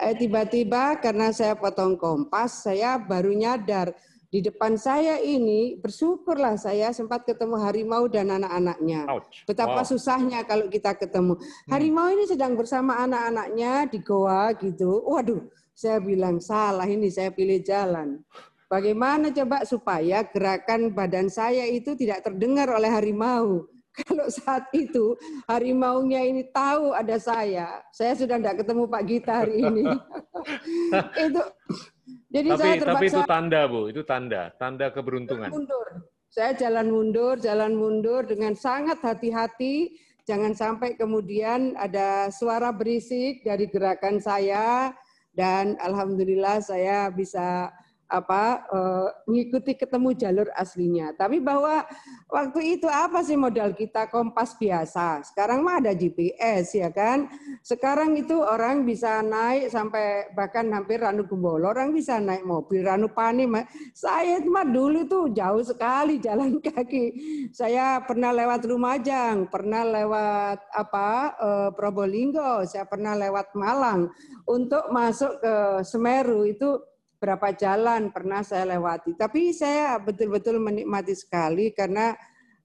Eh, 0.02 0.18
tiba-tiba 0.18 0.98
karena 0.98 1.30
saya 1.30 1.54
potong 1.54 1.94
kompas, 1.96 2.66
saya 2.66 2.98
baru 2.98 3.32
nyadar 3.32 3.94
di 4.32 4.40
depan 4.40 4.80
saya 4.80 5.20
ini 5.20 5.76
bersyukurlah 5.76 6.56
saya 6.56 6.96
sempat 6.96 7.28
ketemu 7.28 7.60
harimau 7.60 8.08
dan 8.08 8.32
anak-anaknya. 8.32 9.04
Betapa 9.44 9.84
wow. 9.84 9.88
susahnya 9.88 10.48
kalau 10.48 10.72
kita 10.72 10.96
ketemu. 10.96 11.36
Hmm. 11.36 11.68
Harimau 11.68 12.08
ini 12.08 12.24
sedang 12.32 12.56
bersama 12.56 13.04
anak-anaknya 13.04 13.92
di 13.92 14.00
goa 14.00 14.56
gitu. 14.56 15.04
Waduh, 15.04 15.52
saya 15.76 16.00
bilang 16.00 16.40
salah 16.40 16.88
ini 16.88 17.12
saya 17.12 17.28
pilih 17.36 17.60
jalan. 17.60 18.24
Bagaimana 18.72 19.36
coba 19.36 19.68
supaya 19.68 20.24
gerakan 20.24 20.96
badan 20.96 21.28
saya 21.28 21.68
itu 21.68 21.92
tidak 22.00 22.24
terdengar 22.24 22.72
oleh 22.72 22.88
harimau? 22.88 23.68
Kalau 24.08 24.28
saat 24.32 24.72
itu 24.72 25.20
harimaunya 25.52 26.24
ini 26.24 26.48
tahu 26.48 26.96
ada 26.96 27.20
saya, 27.20 27.84
saya 27.92 28.16
sudah 28.16 28.40
tidak 28.40 28.64
ketemu 28.64 28.84
Pak 28.88 29.04
Gita 29.04 29.34
hari 29.44 29.56
ini. 29.68 29.86
itu 31.28 31.42
jadi 32.32 32.50
tapi, 32.56 32.62
saya 32.64 32.74
terpaksa. 32.80 32.96
Tapi 32.96 33.06
itu 33.12 33.22
tanda 33.28 33.62
bu, 33.68 33.82
itu 33.92 34.02
tanda, 34.08 34.42
tanda 34.56 34.88
keberuntungan. 34.96 35.52
Mundur. 35.52 35.88
Saya 36.32 36.56
jalan 36.56 36.88
mundur, 36.88 37.36
jalan 37.44 37.76
mundur 37.76 38.24
dengan 38.24 38.56
sangat 38.56 39.04
hati-hati. 39.04 40.00
Jangan 40.24 40.56
sampai 40.56 40.96
kemudian 40.96 41.76
ada 41.76 42.32
suara 42.32 42.72
berisik 42.72 43.44
dari 43.44 43.68
gerakan 43.68 44.24
saya 44.24 44.96
dan 45.36 45.76
alhamdulillah 45.84 46.64
saya 46.64 47.12
bisa 47.12 47.68
apa 48.12 48.68
uh, 48.68 49.08
mengikuti 49.24 49.80
ketemu 49.80 50.12
jalur 50.20 50.48
aslinya. 50.60 51.16
Tapi 51.16 51.40
bahwa 51.40 51.88
waktu 52.28 52.76
itu 52.76 52.92
apa 52.92 53.24
sih 53.24 53.40
modal 53.40 53.72
kita 53.72 54.12
kompas 54.12 54.60
biasa. 54.60 55.24
Sekarang 55.24 55.64
mah 55.64 55.80
ada 55.80 55.96
GPS 55.96 56.76
ya 56.76 56.92
kan. 56.92 57.32
Sekarang 57.64 58.20
itu 58.20 58.36
orang 58.36 58.84
bisa 58.84 59.24
naik 59.24 59.72
sampai 59.72 60.28
bahkan 60.36 60.68
hampir 60.76 61.00
Ranu 61.00 61.24
Gumbolo, 61.24 61.72
orang 61.72 61.96
bisa 61.96 62.20
naik 62.20 62.44
mobil 62.44 62.84
Ranu 62.84 63.08
Pani. 63.08 63.48
Saya 63.96 64.44
mah 64.44 64.68
dulu 64.68 65.08
tuh 65.08 65.32
jauh 65.32 65.64
sekali 65.64 66.20
jalan 66.20 66.60
kaki. 66.68 67.06
Saya 67.56 68.04
pernah 68.04 68.36
lewat 68.36 68.68
Lumajang, 68.68 69.48
pernah 69.48 69.88
lewat 69.88 70.60
apa 70.76 71.08
uh, 71.40 71.70
Probolinggo, 71.72 72.68
saya 72.68 72.84
pernah 72.84 73.16
lewat 73.16 73.56
Malang 73.56 74.12
untuk 74.44 74.92
masuk 74.92 75.40
ke 75.40 75.56
Semeru 75.88 76.44
itu 76.44 76.91
berapa 77.22 77.54
jalan 77.54 78.10
pernah 78.10 78.42
saya 78.42 78.66
lewati. 78.66 79.14
Tapi 79.14 79.54
saya 79.54 80.02
betul-betul 80.02 80.58
menikmati 80.58 81.14
sekali 81.14 81.70
karena 81.70 82.18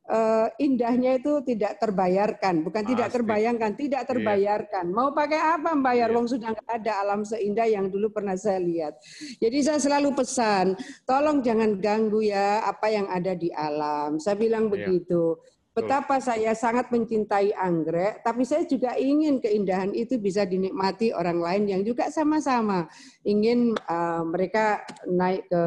uh, 0.09 0.49
indahnya 0.57 1.19
itu 1.19 1.43
tidak 1.45 1.77
terbayarkan, 1.83 2.65
bukan 2.65 2.83
Pasti. 2.83 2.93
tidak 2.97 3.09
terbayangkan, 3.13 3.71
tidak 3.77 4.03
iya. 4.03 4.09
terbayarkan. 4.09 4.85
Yeah. 4.89 4.97
Mau 4.97 5.13
pakai 5.13 5.41
apa 5.61 5.71
bayar? 5.77 6.09
Yeah. 6.11 6.17
Wong 6.17 6.27
sudah 6.31 6.49
nggak 6.57 6.73
ada 6.83 6.93
alam 7.05 7.21
seindah 7.27 7.67
yang 7.69 7.87
dulu 7.91 8.11
pernah 8.15 8.35
saya 8.39 8.63
lihat. 8.63 8.97
Jadi 9.43 9.59
saya 9.61 9.79
selalu 9.83 10.17
pesan, 10.17 10.73
tolong 11.05 11.45
jangan 11.45 11.77
ganggu 11.77 12.25
ya 12.25 12.65
apa 12.65 12.87
yang 12.89 13.07
ada 13.13 13.37
di 13.37 13.53
alam. 13.53 14.17
Saya 14.17 14.39
bilang 14.39 14.73
yeah. 14.73 14.73
begitu. 14.73 15.37
Betapa 15.77 16.17
saya 16.25 16.57
sangat 16.57 16.89
mencintai 16.89 17.53
anggrek, 17.53 18.25
tapi 18.25 18.49
saya 18.49 18.65
juga 18.65 18.97
ingin 18.97 19.45
keindahan 19.45 19.93
itu 19.93 20.17
bisa 20.17 20.49
dinikmati 20.49 21.13
orang 21.13 21.37
lain 21.37 21.69
yang 21.69 21.83
juga 21.85 22.09
sama-sama 22.09 22.89
ingin 23.29 23.77
uh, 23.85 24.25
mereka 24.25 24.81
naik 25.05 25.45
ke 25.53 25.65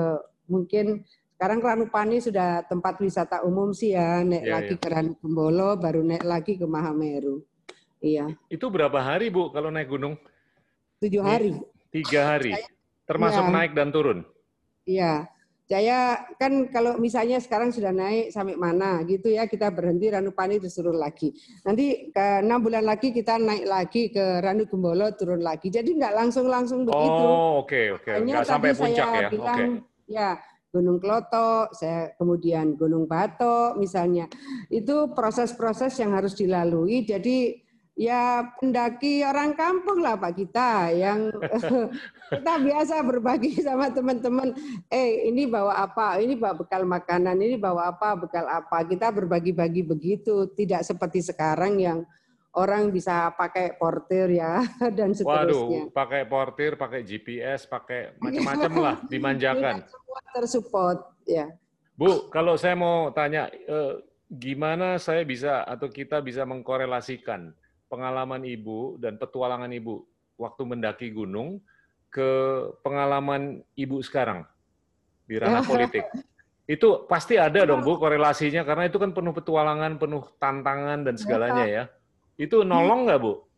mungkin 0.50 1.06
sekarang 1.38 1.62
Ranupani 1.62 2.18
sudah 2.26 2.66
tempat 2.66 2.98
wisata 2.98 3.46
umum 3.46 3.70
sih 3.70 3.94
ya, 3.94 4.26
naik 4.26 4.50
ya, 4.50 4.54
lagi 4.58 4.76
ya. 4.76 4.82
ke 4.82 4.88
Ranupembolo, 4.90 5.78
baru 5.78 6.02
naik 6.02 6.26
lagi 6.26 6.54
ke 6.58 6.66
Mahameru. 6.66 7.46
Iya. 8.02 8.34
Itu 8.50 8.74
berapa 8.74 8.98
hari 8.98 9.30
Bu 9.30 9.54
kalau 9.54 9.70
naik 9.70 9.94
gunung? 9.94 10.18
Tujuh 11.06 11.22
hari. 11.22 11.54
Tiga 11.94 12.34
hari. 12.34 12.58
Termasuk 13.06 13.46
ya. 13.46 13.54
naik 13.54 13.72
dan 13.78 13.94
turun? 13.94 14.26
Iya. 14.90 15.30
Saya 15.70 16.26
kan 16.42 16.66
kalau 16.74 16.98
misalnya 16.98 17.38
sekarang 17.38 17.70
sudah 17.70 17.94
naik 17.94 18.34
sampai 18.34 18.58
mana 18.58 19.06
gitu 19.06 19.30
ya 19.30 19.46
kita 19.46 19.70
berhenti 19.70 20.10
Ranupani 20.10 20.58
terus 20.58 20.74
turun 20.74 20.98
lagi. 20.98 21.30
Nanti 21.62 22.10
ke 22.10 22.42
enam 22.42 22.66
bulan 22.66 22.90
lagi 22.90 23.14
kita 23.14 23.38
naik 23.38 23.70
lagi 23.70 24.10
ke 24.10 24.42
Ranu 24.42 24.66
Gembolo 24.66 25.14
turun 25.14 25.46
lagi. 25.46 25.70
Jadi 25.70 25.94
nggak 25.94 26.18
langsung 26.18 26.50
langsung 26.50 26.90
begitu. 26.90 27.22
Oh 27.22 27.62
oke 27.62 27.70
okay, 27.70 27.86
oke. 27.94 28.02
Okay. 28.02 28.26
Nggak 28.26 28.50
sampai 28.50 28.74
puncak 28.74 29.08
ya. 29.14 29.30
Bilang, 29.30 29.58
okay. 29.62 29.68
Ya 30.10 30.30
Gunung 30.74 30.98
Kloto, 30.98 31.70
saya 31.78 32.18
kemudian 32.18 32.74
Gunung 32.74 33.06
Batok 33.06 33.78
misalnya. 33.78 34.26
Itu 34.74 35.14
proses-proses 35.14 35.94
yang 36.02 36.18
harus 36.18 36.34
dilalui. 36.34 37.06
Jadi 37.06 37.62
ya 38.00 38.48
pendaki 38.56 39.28
orang 39.28 39.52
kampung 39.60 40.00
lah 40.00 40.16
Pak 40.16 40.32
kita 40.40 40.88
yang 40.96 41.28
kita 42.32 42.54
biasa 42.64 43.04
berbagi 43.04 43.60
sama 43.60 43.92
teman-teman. 43.92 44.56
Eh 44.88 45.28
ini 45.28 45.44
bawa 45.44 45.84
apa? 45.84 46.16
Ini 46.24 46.40
bawa 46.40 46.56
bekal 46.56 46.88
makanan. 46.88 47.36
Ini 47.36 47.60
bawa 47.60 47.92
apa? 47.92 48.16
Bekal 48.16 48.48
apa? 48.48 48.88
Kita 48.88 49.12
berbagi-bagi 49.12 49.84
begitu. 49.84 50.48
Tidak 50.48 50.80
seperti 50.80 51.20
sekarang 51.20 51.76
yang 51.84 52.00
orang 52.56 52.88
bisa 52.90 53.36
pakai 53.36 53.76
portir 53.76 54.40
ya 54.40 54.64
dan 54.98 55.12
seterusnya. 55.12 55.92
Waduh, 55.92 55.92
pakai 55.92 56.24
portir, 56.24 56.80
pakai 56.80 57.04
GPS, 57.04 57.68
pakai 57.68 58.14
macam-macam 58.24 58.72
lah, 58.80 58.96
dimanjakan. 59.12 59.84
Semua 59.84 60.20
tersupport 60.40 61.00
ya. 61.28 61.52
Bu, 62.00 62.32
kalau 62.32 62.56
saya 62.56 62.80
mau 62.80 63.12
tanya, 63.12 63.52
eh, 63.52 64.00
gimana 64.32 64.96
saya 64.96 65.28
bisa 65.28 65.68
atau 65.68 65.92
kita 65.92 66.24
bisa 66.24 66.48
mengkorelasikan 66.48 67.52
pengalaman 67.90 68.46
ibu 68.46 68.96
dan 69.02 69.18
petualangan 69.18 69.74
ibu 69.74 70.06
waktu 70.38 70.62
mendaki 70.64 71.10
gunung 71.12 71.60
ke 72.14 72.30
pengalaman 72.86 73.66
ibu 73.76 73.98
sekarang 74.00 74.46
di 75.26 75.42
ranah 75.42 75.66
politik. 75.70 76.06
Itu 76.70 77.10
pasti 77.10 77.34
ada 77.34 77.66
dong 77.66 77.82
Bu 77.82 77.98
korelasinya 77.98 78.62
karena 78.62 78.86
itu 78.86 79.02
kan 79.02 79.10
penuh 79.10 79.34
petualangan, 79.34 79.98
penuh 79.98 80.22
tantangan 80.38 81.02
dan 81.02 81.18
segalanya 81.18 81.66
ya. 81.66 81.84
Itu 82.38 82.62
nolong 82.62 83.10
nggak 83.10 83.20
Bu? 83.20 83.50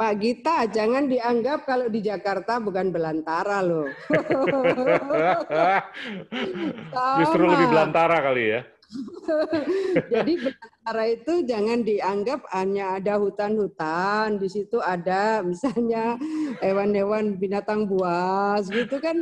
Pak 0.00 0.16
Gita, 0.16 0.64
jangan 0.64 1.04
dianggap 1.04 1.68
kalau 1.68 1.92
di 1.92 2.00
Jakarta 2.00 2.56
bukan 2.56 2.88
belantara 2.88 3.60
loh. 3.60 3.84
Justru 7.20 7.44
lebih 7.44 7.68
belantara 7.68 8.24
kali 8.24 8.56
ya. 8.56 8.64
Jadi 10.12 10.32
belantara 10.42 11.04
itu 11.06 11.46
jangan 11.46 11.80
dianggap 11.86 12.40
hanya 12.50 12.98
ada 12.98 13.22
hutan-hutan, 13.22 14.38
di 14.42 14.48
situ 14.50 14.82
ada 14.82 15.42
misalnya 15.46 16.18
hewan-hewan 16.58 17.38
binatang 17.38 17.86
buas 17.86 18.66
gitu 18.66 18.98
kan 18.98 19.14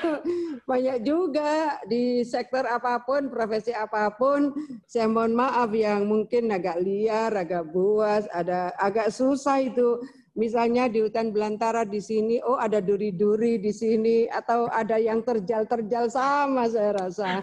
banyak 0.70 1.00
juga 1.02 1.80
di 1.88 2.22
sektor 2.26 2.68
apa 2.68 3.00
pun, 3.02 3.32
profesi 3.32 3.72
apa 3.72 4.12
pun. 4.12 4.52
Saya 4.84 5.08
mohon 5.08 5.32
maaf 5.32 5.72
yang 5.72 6.04
mungkin 6.04 6.52
agak 6.52 6.80
liar, 6.84 7.32
agak 7.32 7.64
buas, 7.72 8.28
ada 8.30 8.76
agak 8.76 9.08
susah 9.08 9.64
itu 9.64 10.00
Misalnya 10.38 10.86
di 10.86 11.02
hutan 11.02 11.34
belantara 11.34 11.82
di 11.82 11.98
sini, 11.98 12.38
oh 12.38 12.54
ada 12.54 12.78
duri-duri 12.78 13.58
di 13.58 13.74
sini, 13.74 14.30
atau 14.30 14.70
ada 14.70 14.94
yang 14.94 15.26
terjal-terjal 15.26 16.06
sama 16.06 16.70
saya 16.70 16.94
rasa. 16.94 17.42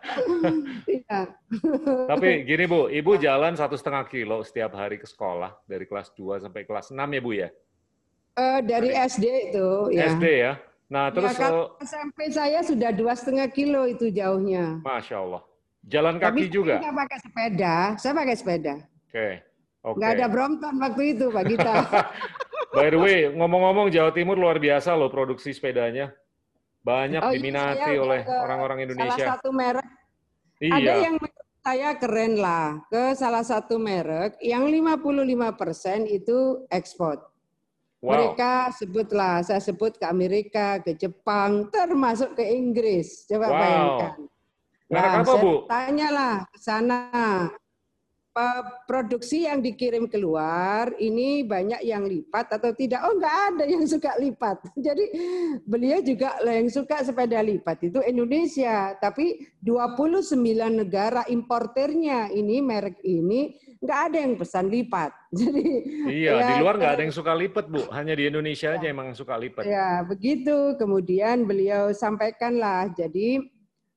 ya. 1.10 1.26
Tapi 2.06 2.28
gini 2.48 2.70
Bu, 2.70 2.86
Ibu 2.86 3.18
jalan 3.18 3.58
satu 3.58 3.74
setengah 3.74 4.06
kilo 4.06 4.46
setiap 4.46 4.78
hari 4.78 5.02
ke 5.02 5.10
sekolah 5.10 5.58
dari 5.66 5.90
kelas 5.90 6.14
2 6.14 6.46
sampai 6.46 6.62
kelas 6.62 6.94
6 6.94 7.02
ya 7.02 7.20
Bu 7.20 7.32
ya? 7.34 7.48
Uh, 8.38 8.62
dari 8.62 8.94
SD 8.94 9.50
itu. 9.50 9.68
Ya. 9.90 10.10
SD 10.14 10.26
ya. 10.26 10.52
Nah 10.90 11.10
ya, 11.10 11.14
terus 11.16 11.32
ya, 11.34 11.38
kalau 11.38 11.64
SMP 11.82 12.18
saya 12.30 12.60
sudah 12.62 12.90
dua 12.92 13.16
setengah 13.16 13.48
kilo 13.50 13.88
itu 13.88 14.12
jauhnya. 14.12 14.78
Masya 14.84 15.16
Allah. 15.18 15.42
Jalan 15.84 16.16
kaki 16.16 16.48
Tapi 16.48 16.52
juga? 16.52 16.74
Saya 16.80 16.94
pakai 16.94 17.18
sepeda. 17.20 17.76
Saya 17.98 18.12
pakai 18.14 18.34
sepeda. 18.36 18.74
Oke. 18.78 19.10
Okay. 19.10 19.32
Okay. 19.84 20.00
Nggak 20.00 20.10
ada 20.16 20.26
Brompton 20.32 20.74
waktu 20.80 21.02
itu, 21.12 21.26
Pak 21.28 21.44
Gita. 21.44 21.74
By 22.76 22.88
the 22.88 22.98
way, 22.98 23.28
ngomong-ngomong 23.36 23.92
Jawa 23.92 24.16
Timur 24.16 24.40
luar 24.40 24.56
biasa 24.56 24.96
loh 24.96 25.12
produksi 25.12 25.52
sepedanya. 25.52 26.08
Banyak 26.80 27.20
oh, 27.20 27.32
iya, 27.32 27.36
diminati 27.36 27.92
iya, 27.92 28.00
oleh 28.00 28.20
orang-orang 28.24 28.88
Indonesia. 28.88 29.12
Salah 29.12 29.30
satu 29.36 29.48
merek. 29.52 29.88
Iya. 30.64 30.72
Ada 30.80 30.92
yang 31.04 31.16
saya 31.64 31.90
keren 31.96 32.32
lah 32.40 32.80
ke 32.88 33.16
salah 33.16 33.44
satu 33.44 33.76
merek 33.76 34.40
yang 34.40 34.64
55% 34.68 36.08
itu 36.08 36.64
ekspor. 36.72 37.20
Wow. 38.00 38.08
Mereka 38.08 38.72
sebutlah, 38.76 39.40
saya 39.44 39.60
sebut 39.64 39.96
ke 39.96 40.04
Amerika, 40.04 40.80
ke 40.80 40.92
Jepang, 40.96 41.72
termasuk 41.72 42.36
ke 42.36 42.44
Inggris. 42.44 43.24
Coba 43.28 43.48
wow. 43.48 43.56
bayangkan. 43.60 44.18
Nah, 44.92 45.04
apa, 45.24 45.32
Bu? 45.40 45.52
Tanyalah 45.64 46.36
ke 46.52 46.58
sana 46.60 47.00
produksi 48.90 49.46
yang 49.46 49.62
dikirim 49.62 50.10
keluar 50.10 50.90
ini 50.98 51.46
banyak 51.46 51.86
yang 51.86 52.02
lipat 52.02 52.58
atau 52.58 52.74
tidak? 52.74 52.98
Oh, 53.06 53.14
enggak 53.14 53.36
ada 53.54 53.64
yang 53.64 53.86
suka 53.86 54.18
lipat. 54.18 54.58
Jadi 54.86 55.04
beliau 55.62 56.02
juga 56.02 56.42
yang 56.42 56.66
suka 56.66 57.06
sepeda 57.06 57.38
lipat 57.38 57.86
itu 57.86 58.02
Indonesia, 58.02 58.98
tapi 58.98 59.38
29 59.62 60.34
negara 60.74 61.22
importernya 61.30 62.34
ini 62.34 62.58
merek 62.58 62.98
ini 63.06 63.54
enggak 63.78 64.00
ada 64.10 64.18
yang 64.18 64.34
pesan 64.34 64.66
lipat. 64.66 65.10
Jadi 65.40 65.64
Iya, 66.10 66.32
ya, 66.34 66.46
di 66.50 66.54
luar 66.58 66.74
enggak 66.82 66.94
ada 66.98 67.02
yang 67.06 67.14
suka 67.14 67.32
lipat, 67.38 67.70
Bu. 67.70 67.86
Hanya 67.94 68.18
di 68.18 68.26
Indonesia 68.26 68.74
ya, 68.74 68.82
aja 68.82 68.86
emang 68.90 69.14
suka 69.14 69.38
lipat. 69.38 69.62
Ya, 69.62 70.02
begitu. 70.02 70.74
Kemudian 70.74 71.46
beliau 71.46 71.94
sampaikanlah 71.94 72.90
jadi 72.98 73.53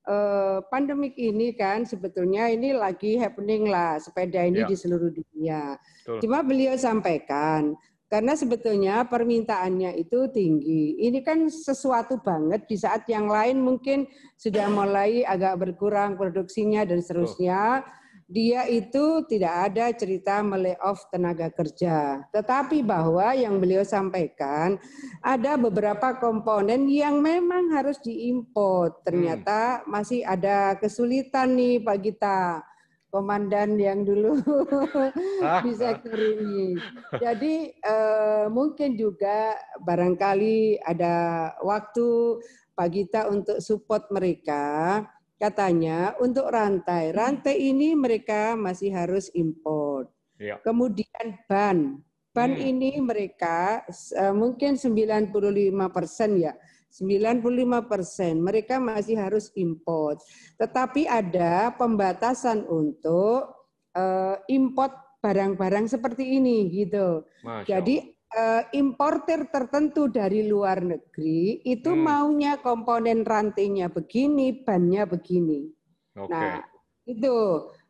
Eh, 0.08 0.58
pandemik 0.72 1.20
ini 1.20 1.52
kan 1.52 1.84
sebetulnya 1.84 2.48
ini 2.48 2.72
lagi 2.72 3.20
happening 3.20 3.68
lah 3.68 4.00
sepeda 4.00 4.40
ini 4.40 4.64
ya. 4.64 4.68
di 4.72 4.72
seluruh 4.72 5.12
dunia. 5.12 5.76
Betul. 5.76 6.24
Cuma 6.24 6.40
beliau 6.40 6.72
sampaikan 6.80 7.76
karena 8.08 8.32
sebetulnya 8.32 9.04
permintaannya 9.04 10.00
itu 10.00 10.32
tinggi. 10.32 10.96
Ini 11.04 11.20
kan 11.20 11.52
sesuatu 11.52 12.24
banget 12.24 12.64
di 12.64 12.80
saat 12.80 13.04
yang 13.04 13.28
lain 13.28 13.60
mungkin 13.60 14.08
sudah 14.40 14.72
mulai 14.72 15.28
agak 15.28 15.60
berkurang 15.60 16.16
produksinya 16.16 16.88
dan 16.88 17.04
seterusnya. 17.04 17.84
Oh 17.84 17.97
dia 18.28 18.68
itu 18.68 19.24
tidak 19.24 19.72
ada 19.72 19.88
cerita 19.96 20.44
melay-off 20.44 21.08
tenaga 21.08 21.48
kerja. 21.48 22.28
Tetapi 22.28 22.84
bahwa 22.84 23.32
yang 23.32 23.56
beliau 23.56 23.88
sampaikan 23.88 24.76
ada 25.24 25.56
beberapa 25.56 26.12
komponen 26.20 26.84
yang 26.92 27.24
memang 27.24 27.72
harus 27.72 27.96
diimpor. 28.04 29.00
Ternyata 29.00 29.80
hmm. 29.80 29.84
masih 29.88 30.20
ada 30.28 30.76
kesulitan 30.76 31.56
nih 31.56 31.80
Pak 31.80 31.98
Gita. 32.04 32.40
Komandan 33.08 33.80
yang 33.80 34.04
dulu 34.04 34.36
di 35.64 35.72
sektor 35.72 36.12
ini. 36.12 36.76
Jadi 37.16 37.72
eh, 37.72 38.46
mungkin 38.52 39.00
juga 39.00 39.56
barangkali 39.80 40.84
ada 40.84 41.16
waktu 41.64 42.36
Pak 42.76 42.88
Gita 42.92 43.32
untuk 43.32 43.64
support 43.64 44.12
mereka 44.12 45.08
katanya 45.38 46.18
untuk 46.18 46.50
rantai. 46.50 47.14
Rantai 47.14 47.56
ini 47.56 47.94
mereka 47.94 48.58
masih 48.58 48.90
harus 48.90 49.30
import. 49.32 50.10
Ya. 50.36 50.58
Kemudian 50.60 51.38
ban. 51.46 52.02
Ban 52.34 52.52
hmm. 52.54 52.70
ini 52.70 52.90
mereka 53.00 53.86
uh, 54.18 54.34
mungkin 54.34 54.74
95 54.76 55.32
persen 55.94 56.30
ya. 56.38 56.52
95 56.88 57.90
persen 57.90 58.34
mereka 58.42 58.82
masih 58.82 59.16
harus 59.16 59.54
import. 59.54 60.18
Tetapi 60.58 61.06
ada 61.06 61.70
pembatasan 61.78 62.66
untuk 62.66 63.54
uh, 63.94 64.36
import 64.50 64.92
barang-barang 65.18 65.90
seperti 65.90 66.38
ini 66.38 66.70
gitu. 66.70 67.26
Jadi 67.66 68.17
uh, 68.34 68.62
importer 68.76 69.48
tertentu 69.48 70.10
dari 70.12 70.44
luar 70.44 70.84
negeri 70.84 71.64
itu 71.64 71.92
hmm. 71.92 72.02
maunya 72.02 72.52
komponen 72.60 73.24
rantainya 73.24 73.88
begini, 73.88 74.52
bannya 74.64 75.08
begini. 75.08 75.68
Okay. 76.12 76.32
Nah, 76.32 76.60
itu 77.08 77.36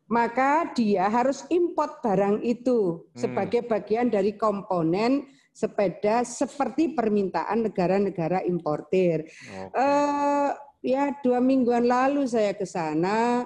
maka 0.09 0.73
dia 0.73 1.05
harus 1.05 1.45
import 1.53 2.01
barang 2.01 2.41
itu 2.41 3.09
hmm. 3.13 3.19
sebagai 3.19 3.61
bagian 3.67 4.09
dari 4.09 4.33
komponen 4.39 5.27
sepeda 5.53 6.23
seperti 6.23 6.95
permintaan 6.95 7.67
negara-negara 7.67 8.45
importer. 8.47 9.27
Okay. 9.27 9.67
Uh, 9.75 9.75
eh, 9.75 10.49
ya 10.79 11.11
dua 11.19 11.43
mingguan 11.43 11.83
lalu 11.83 12.23
saya 12.23 12.55
ke 12.55 12.63
sana 12.63 13.43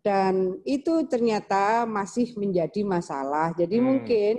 dan 0.00 0.56
itu 0.62 1.04
ternyata 1.10 1.84
masih 1.84 2.32
menjadi 2.38 2.86
masalah. 2.86 3.52
Jadi 3.58 3.76
hmm. 3.76 3.84
mungkin 3.84 4.32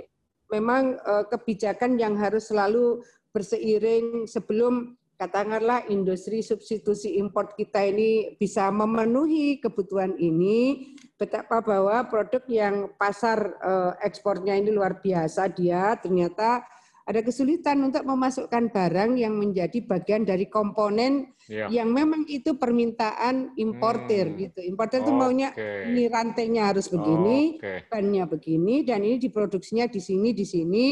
memang 0.48 0.96
uh, 1.04 1.24
kebijakan 1.28 2.00
yang 2.00 2.16
harus 2.16 2.48
selalu 2.48 3.04
berseiring 3.32 4.24
sebelum 4.24 4.96
katakanlah 5.18 5.82
industri 5.90 6.40
substitusi 6.46 7.18
import 7.18 7.58
kita 7.58 7.82
ini 7.82 8.38
bisa 8.38 8.70
memenuhi 8.70 9.58
kebutuhan 9.58 10.14
ini, 10.14 10.94
betapa 11.18 11.58
bahwa 11.58 12.06
produk 12.06 12.42
yang 12.46 12.94
pasar 12.94 13.58
uh, 13.58 13.92
ekspornya 13.98 14.54
ini 14.54 14.70
luar 14.70 15.02
biasa 15.02 15.50
dia 15.50 15.98
ternyata 15.98 16.62
ada 17.08 17.24
kesulitan 17.24 17.80
untuk 17.88 18.04
memasukkan 18.04 18.68
barang 18.68 19.16
yang 19.16 19.32
menjadi 19.32 19.80
bagian 19.80 20.28
dari 20.28 20.44
komponen 20.52 21.32
ya. 21.48 21.64
yang 21.72 21.88
memang 21.88 22.28
itu 22.28 22.60
permintaan 22.60 23.56
importer 23.56 24.28
hmm. 24.28 24.36
gitu. 24.44 24.60
Importer 24.68 25.00
itu 25.00 25.16
okay. 25.16 25.20
maunya 25.24 25.48
ini 25.88 26.04
rantainya 26.12 26.68
harus 26.68 26.92
begini, 26.92 27.56
okay. 27.56 27.88
bannya 27.88 28.28
begini, 28.28 28.84
dan 28.84 29.00
ini 29.08 29.16
diproduksinya 29.16 29.88
di 29.88 30.00
sini 30.04 30.36
di 30.36 30.44
sini. 30.44 30.86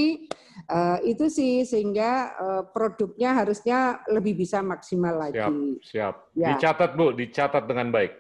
Uh, 0.73 0.97
itu 1.05 1.29
sih 1.29 1.69
sehingga 1.69 2.33
uh, 2.33 2.63
produknya 2.73 3.37
harusnya 3.37 4.01
lebih 4.09 4.41
bisa 4.41 4.65
maksimal 4.65 5.29
lagi. 5.29 5.37
Siap, 5.37 5.53
siap. 5.85 6.15
Ya. 6.33 6.57
Dicatat 6.57 6.97
Bu, 6.97 7.13
dicatat 7.13 7.69
dengan 7.69 7.93
baik. 7.93 8.17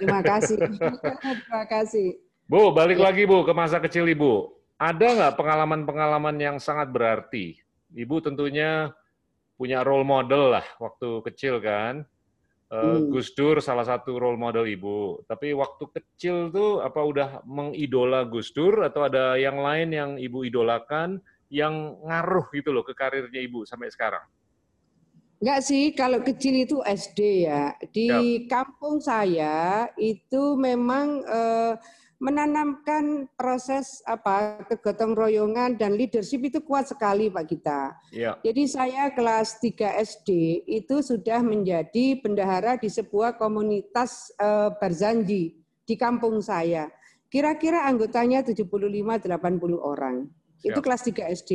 Terima 0.00 0.24
kasih. 0.24 0.56
Terima 1.20 1.64
kasih. 1.68 2.16
Bu, 2.48 2.72
balik 2.72 2.96
ya. 2.96 3.12
lagi 3.12 3.28
Bu 3.28 3.44
ke 3.44 3.52
masa 3.52 3.76
kecil 3.76 4.08
Ibu 4.08 4.55
ada 4.76 5.06
nggak 5.08 5.36
pengalaman-pengalaman 5.40 6.36
yang 6.36 6.56
sangat 6.60 6.92
berarti? 6.92 7.56
Ibu 7.96 8.20
tentunya 8.20 8.92
punya 9.56 9.80
role 9.80 10.04
model 10.04 10.52
lah 10.52 10.66
waktu 10.76 11.24
kecil 11.32 11.64
kan. 11.64 12.04
Eh, 12.66 12.76
hmm. 12.76 13.14
Gus 13.14 13.30
Dur 13.32 13.62
salah 13.62 13.86
satu 13.86 14.18
role 14.18 14.36
model 14.36 14.66
ibu. 14.66 15.22
Tapi 15.24 15.54
waktu 15.56 15.86
kecil 15.86 16.50
tuh 16.50 16.82
apa 16.82 17.00
udah 17.00 17.28
mengidola 17.46 18.26
Gus 18.26 18.52
Dur 18.52 18.84
atau 18.84 19.06
ada 19.06 19.38
yang 19.38 19.62
lain 19.62 19.88
yang 19.94 20.10
ibu 20.18 20.42
idolakan 20.42 21.22
yang 21.46 22.02
ngaruh 22.02 22.50
gitu 22.50 22.74
loh 22.74 22.82
ke 22.82 22.92
karirnya 22.92 23.38
ibu 23.38 23.62
sampai 23.62 23.88
sekarang? 23.88 24.26
Enggak 25.36 25.60
sih, 25.68 25.92
kalau 25.92 26.24
kecil 26.24 26.64
itu 26.64 26.82
SD 26.82 27.46
ya. 27.46 27.70
Di 27.92 28.08
ya. 28.10 28.20
kampung 28.50 28.98
saya 28.98 29.86
itu 29.94 30.58
memang 30.58 31.22
eh, 31.22 31.72
menanamkan 32.16 33.28
proses 33.36 34.00
apa 34.08 34.64
kegotong 34.64 35.12
royongan 35.12 35.76
dan 35.76 35.92
leadership 35.92 36.40
itu 36.48 36.64
kuat 36.64 36.88
sekali 36.88 37.28
Pak 37.28 37.44
Gita. 37.44 37.92
Ya. 38.08 38.40
Jadi 38.40 38.64
saya 38.64 39.12
kelas 39.12 39.60
3 39.60 40.00
SD 40.00 40.64
itu 40.64 41.04
sudah 41.04 41.44
menjadi 41.44 42.16
bendahara 42.24 42.80
di 42.80 42.88
sebuah 42.88 43.36
komunitas 43.36 44.32
uh, 44.40 44.72
Barzanji 44.80 45.60
di 45.84 45.94
kampung 45.94 46.40
saya. 46.40 46.88
Kira-kira 47.28 47.84
anggotanya 47.84 48.40
75-80 48.40 49.76
orang. 49.76 50.24
Siap. 50.56 50.72
Itu 50.72 50.78
kelas 50.80 51.02
3 51.04 51.36
SD. 51.36 51.52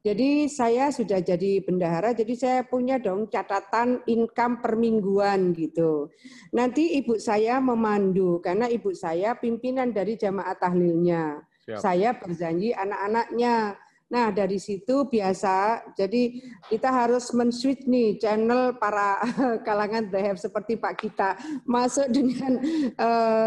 Jadi 0.00 0.48
saya 0.48 0.88
sudah 0.88 1.20
jadi 1.20 1.60
bendahara, 1.60 2.16
jadi 2.16 2.32
saya 2.32 2.60
punya 2.64 2.96
dong 2.96 3.28
catatan 3.28 4.00
income 4.08 4.64
per 4.64 4.80
mingguan 4.80 5.52
gitu. 5.52 6.08
Nanti 6.56 6.96
ibu 6.96 7.20
saya 7.20 7.60
memandu 7.60 8.40
karena 8.40 8.64
ibu 8.64 8.96
saya 8.96 9.36
pimpinan 9.36 9.92
dari 9.92 10.16
jamaah 10.16 10.56
tahlilnya. 10.56 11.44
Siap. 11.68 11.84
Saya 11.84 12.16
berjanji 12.16 12.72
anak-anaknya 12.72 13.76
Nah, 14.10 14.34
dari 14.34 14.58
situ 14.58 15.06
biasa, 15.06 15.86
jadi 15.94 16.34
kita 16.66 16.90
harus 16.90 17.30
men-switch 17.30 17.86
nih 17.86 18.18
channel 18.18 18.74
para 18.74 19.22
kalangan 19.66 20.10
dahab 20.10 20.34
seperti 20.34 20.74
Pak 20.74 20.98
Kita 20.98 21.38
masuk 21.62 22.10
dengan 22.10 22.58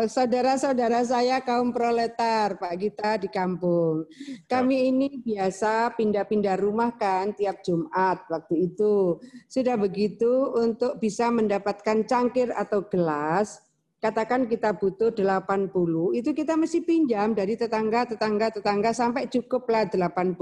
saudara 0.08 0.56
saudara-saudara 0.56 1.04
saya 1.04 1.44
kaum 1.44 1.76
proletar, 1.76 2.56
Pak 2.56 2.80
Kita 2.80 3.20
di 3.20 3.28
kampung. 3.28 4.08
Kami 4.48 4.88
ini 4.88 5.20
biasa 5.20 6.00
pindah-pindah 6.00 6.56
rumah 6.56 6.96
kan 6.96 7.36
tiap 7.36 7.60
Jumat 7.60 8.24
waktu 8.32 8.72
itu. 8.72 9.20
Sudah 9.52 9.76
begitu 9.76 10.56
untuk 10.56 10.96
bisa 10.96 11.28
mendapatkan 11.28 12.08
cangkir 12.08 12.56
atau 12.56 12.88
gelas, 12.88 13.60
katakan 14.04 14.52
kita 14.52 14.76
butuh 14.76 15.16
80, 15.16 15.72
itu 16.20 16.36
kita 16.36 16.60
mesti 16.60 16.84
pinjam 16.84 17.32
dari 17.32 17.56
tetangga, 17.56 18.04
tetangga, 18.04 18.52
tetangga 18.52 18.92
sampai 18.92 19.32
cukuplah 19.32 19.88
80. 19.88 20.36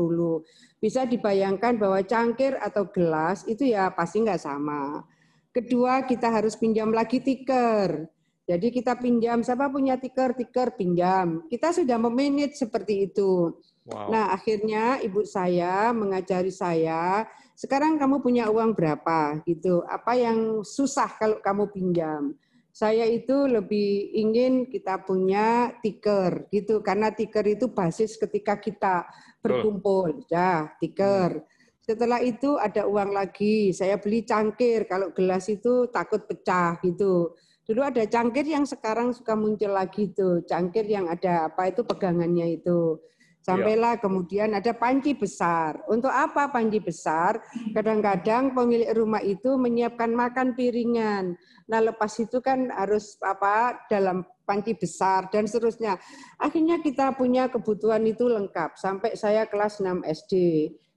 Bisa 0.81 1.05
dibayangkan 1.05 1.77
bahwa 1.77 2.01
cangkir 2.01 2.57
atau 2.57 2.89
gelas 2.89 3.45
itu 3.45 3.69
ya 3.69 3.93
pasti 3.93 4.25
nggak 4.25 4.41
sama. 4.41 5.05
Kedua, 5.53 6.09
kita 6.09 6.33
harus 6.33 6.57
pinjam 6.57 6.89
lagi 6.89 7.21
tiker. 7.21 8.09
Jadi 8.49 8.73
kita 8.73 8.97
pinjam, 8.97 9.45
siapa 9.45 9.69
punya 9.69 10.01
tiker, 10.01 10.33
tiker 10.33 10.73
pinjam. 10.73 11.45
Kita 11.45 11.69
sudah 11.69 12.01
memanage 12.01 12.57
seperti 12.57 13.13
itu. 13.13 13.53
Wow. 13.85 14.09
Nah, 14.09 14.33
akhirnya 14.33 14.97
ibu 15.05 15.21
saya 15.21 15.93
mengajari 15.93 16.49
saya, 16.49 17.29
sekarang 17.53 18.01
kamu 18.01 18.25
punya 18.25 18.49
uang 18.49 18.73
berapa 18.73 19.45
gitu. 19.45 19.85
Apa 19.85 20.17
yang 20.17 20.65
susah 20.65 21.13
kalau 21.21 21.37
kamu 21.45 21.69
pinjam? 21.69 22.33
Saya 22.71 23.03
itu 23.03 23.47
lebih 23.47 24.15
ingin 24.15 24.67
kita 24.71 25.03
punya 25.03 25.75
tiker 25.83 26.47
gitu. 26.51 26.79
Karena 26.79 27.11
tiker 27.11 27.45
itu 27.47 27.71
basis 27.71 28.15
ketika 28.15 28.57
kita 28.59 29.07
berkumpul. 29.43 30.23
Ya 30.31 30.71
tiker. 30.79 31.43
Setelah 31.83 32.23
itu 32.23 32.55
ada 32.55 32.87
uang 32.87 33.11
lagi. 33.11 33.75
Saya 33.75 33.99
beli 33.99 34.23
cangkir. 34.23 34.87
Kalau 34.87 35.11
gelas 35.11 35.51
itu 35.51 35.91
takut 35.91 36.23
pecah 36.23 36.79
gitu. 36.83 37.35
Dulu 37.61 37.87
ada 37.87 38.03
cangkir 38.03 38.43
yang 38.49 38.65
sekarang 38.67 39.13
suka 39.13 39.37
muncul 39.37 39.71
lagi 39.71 40.11
tuh, 40.11 40.43
cangkir 40.43 40.83
yang 40.91 41.07
ada 41.07 41.47
apa 41.47 41.69
itu 41.69 41.85
pegangannya 41.85 42.57
itu. 42.57 42.97
Sampailah 43.41 43.97
ya. 43.97 44.01
kemudian 44.05 44.49
ada 44.53 44.69
panci 44.77 45.17
besar. 45.17 45.81
Untuk 45.89 46.13
apa 46.13 46.53
panci 46.53 46.77
besar? 46.77 47.41
Kadang-kadang 47.73 48.53
pemilik 48.53 48.93
rumah 48.93 49.21
itu 49.25 49.57
menyiapkan 49.57 50.13
makan 50.13 50.53
piringan. 50.53 51.33
Nah, 51.65 51.79
lepas 51.81 52.13
itu 52.21 52.37
kan 52.37 52.69
harus 52.69 53.17
apa 53.25 53.81
dalam 53.89 54.21
panci 54.45 54.77
besar 54.77 55.25
dan 55.33 55.49
seterusnya. 55.49 55.97
Akhirnya 56.37 56.85
kita 56.85 57.17
punya 57.17 57.49
kebutuhan 57.49 58.05
itu 58.05 58.29
lengkap 58.29 58.77
sampai 58.77 59.17
saya 59.17 59.49
kelas 59.49 59.81
6 59.81 60.05
SD. 60.05 60.33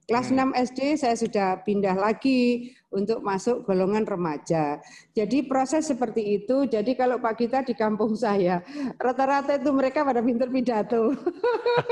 Kelas 0.05 0.29
hmm. 0.29 0.53
6 0.53 0.65
SD 0.69 0.79
saya 1.01 1.15
sudah 1.17 1.49
pindah 1.65 1.97
lagi 1.97 2.73
untuk 2.93 3.25
masuk 3.25 3.65
golongan 3.65 4.05
remaja. 4.05 4.77
Jadi 5.17 5.49
proses 5.49 5.89
seperti 5.89 6.41
itu. 6.41 6.69
Jadi 6.69 6.93
kalau 6.93 7.17
Pak 7.17 7.33
kita 7.41 7.65
di 7.65 7.73
kampung 7.73 8.13
saya, 8.13 8.61
rata-rata 9.01 9.57
itu 9.57 9.73
mereka 9.73 10.05
pada 10.05 10.21
pinter 10.21 10.45
pidato. 10.53 11.17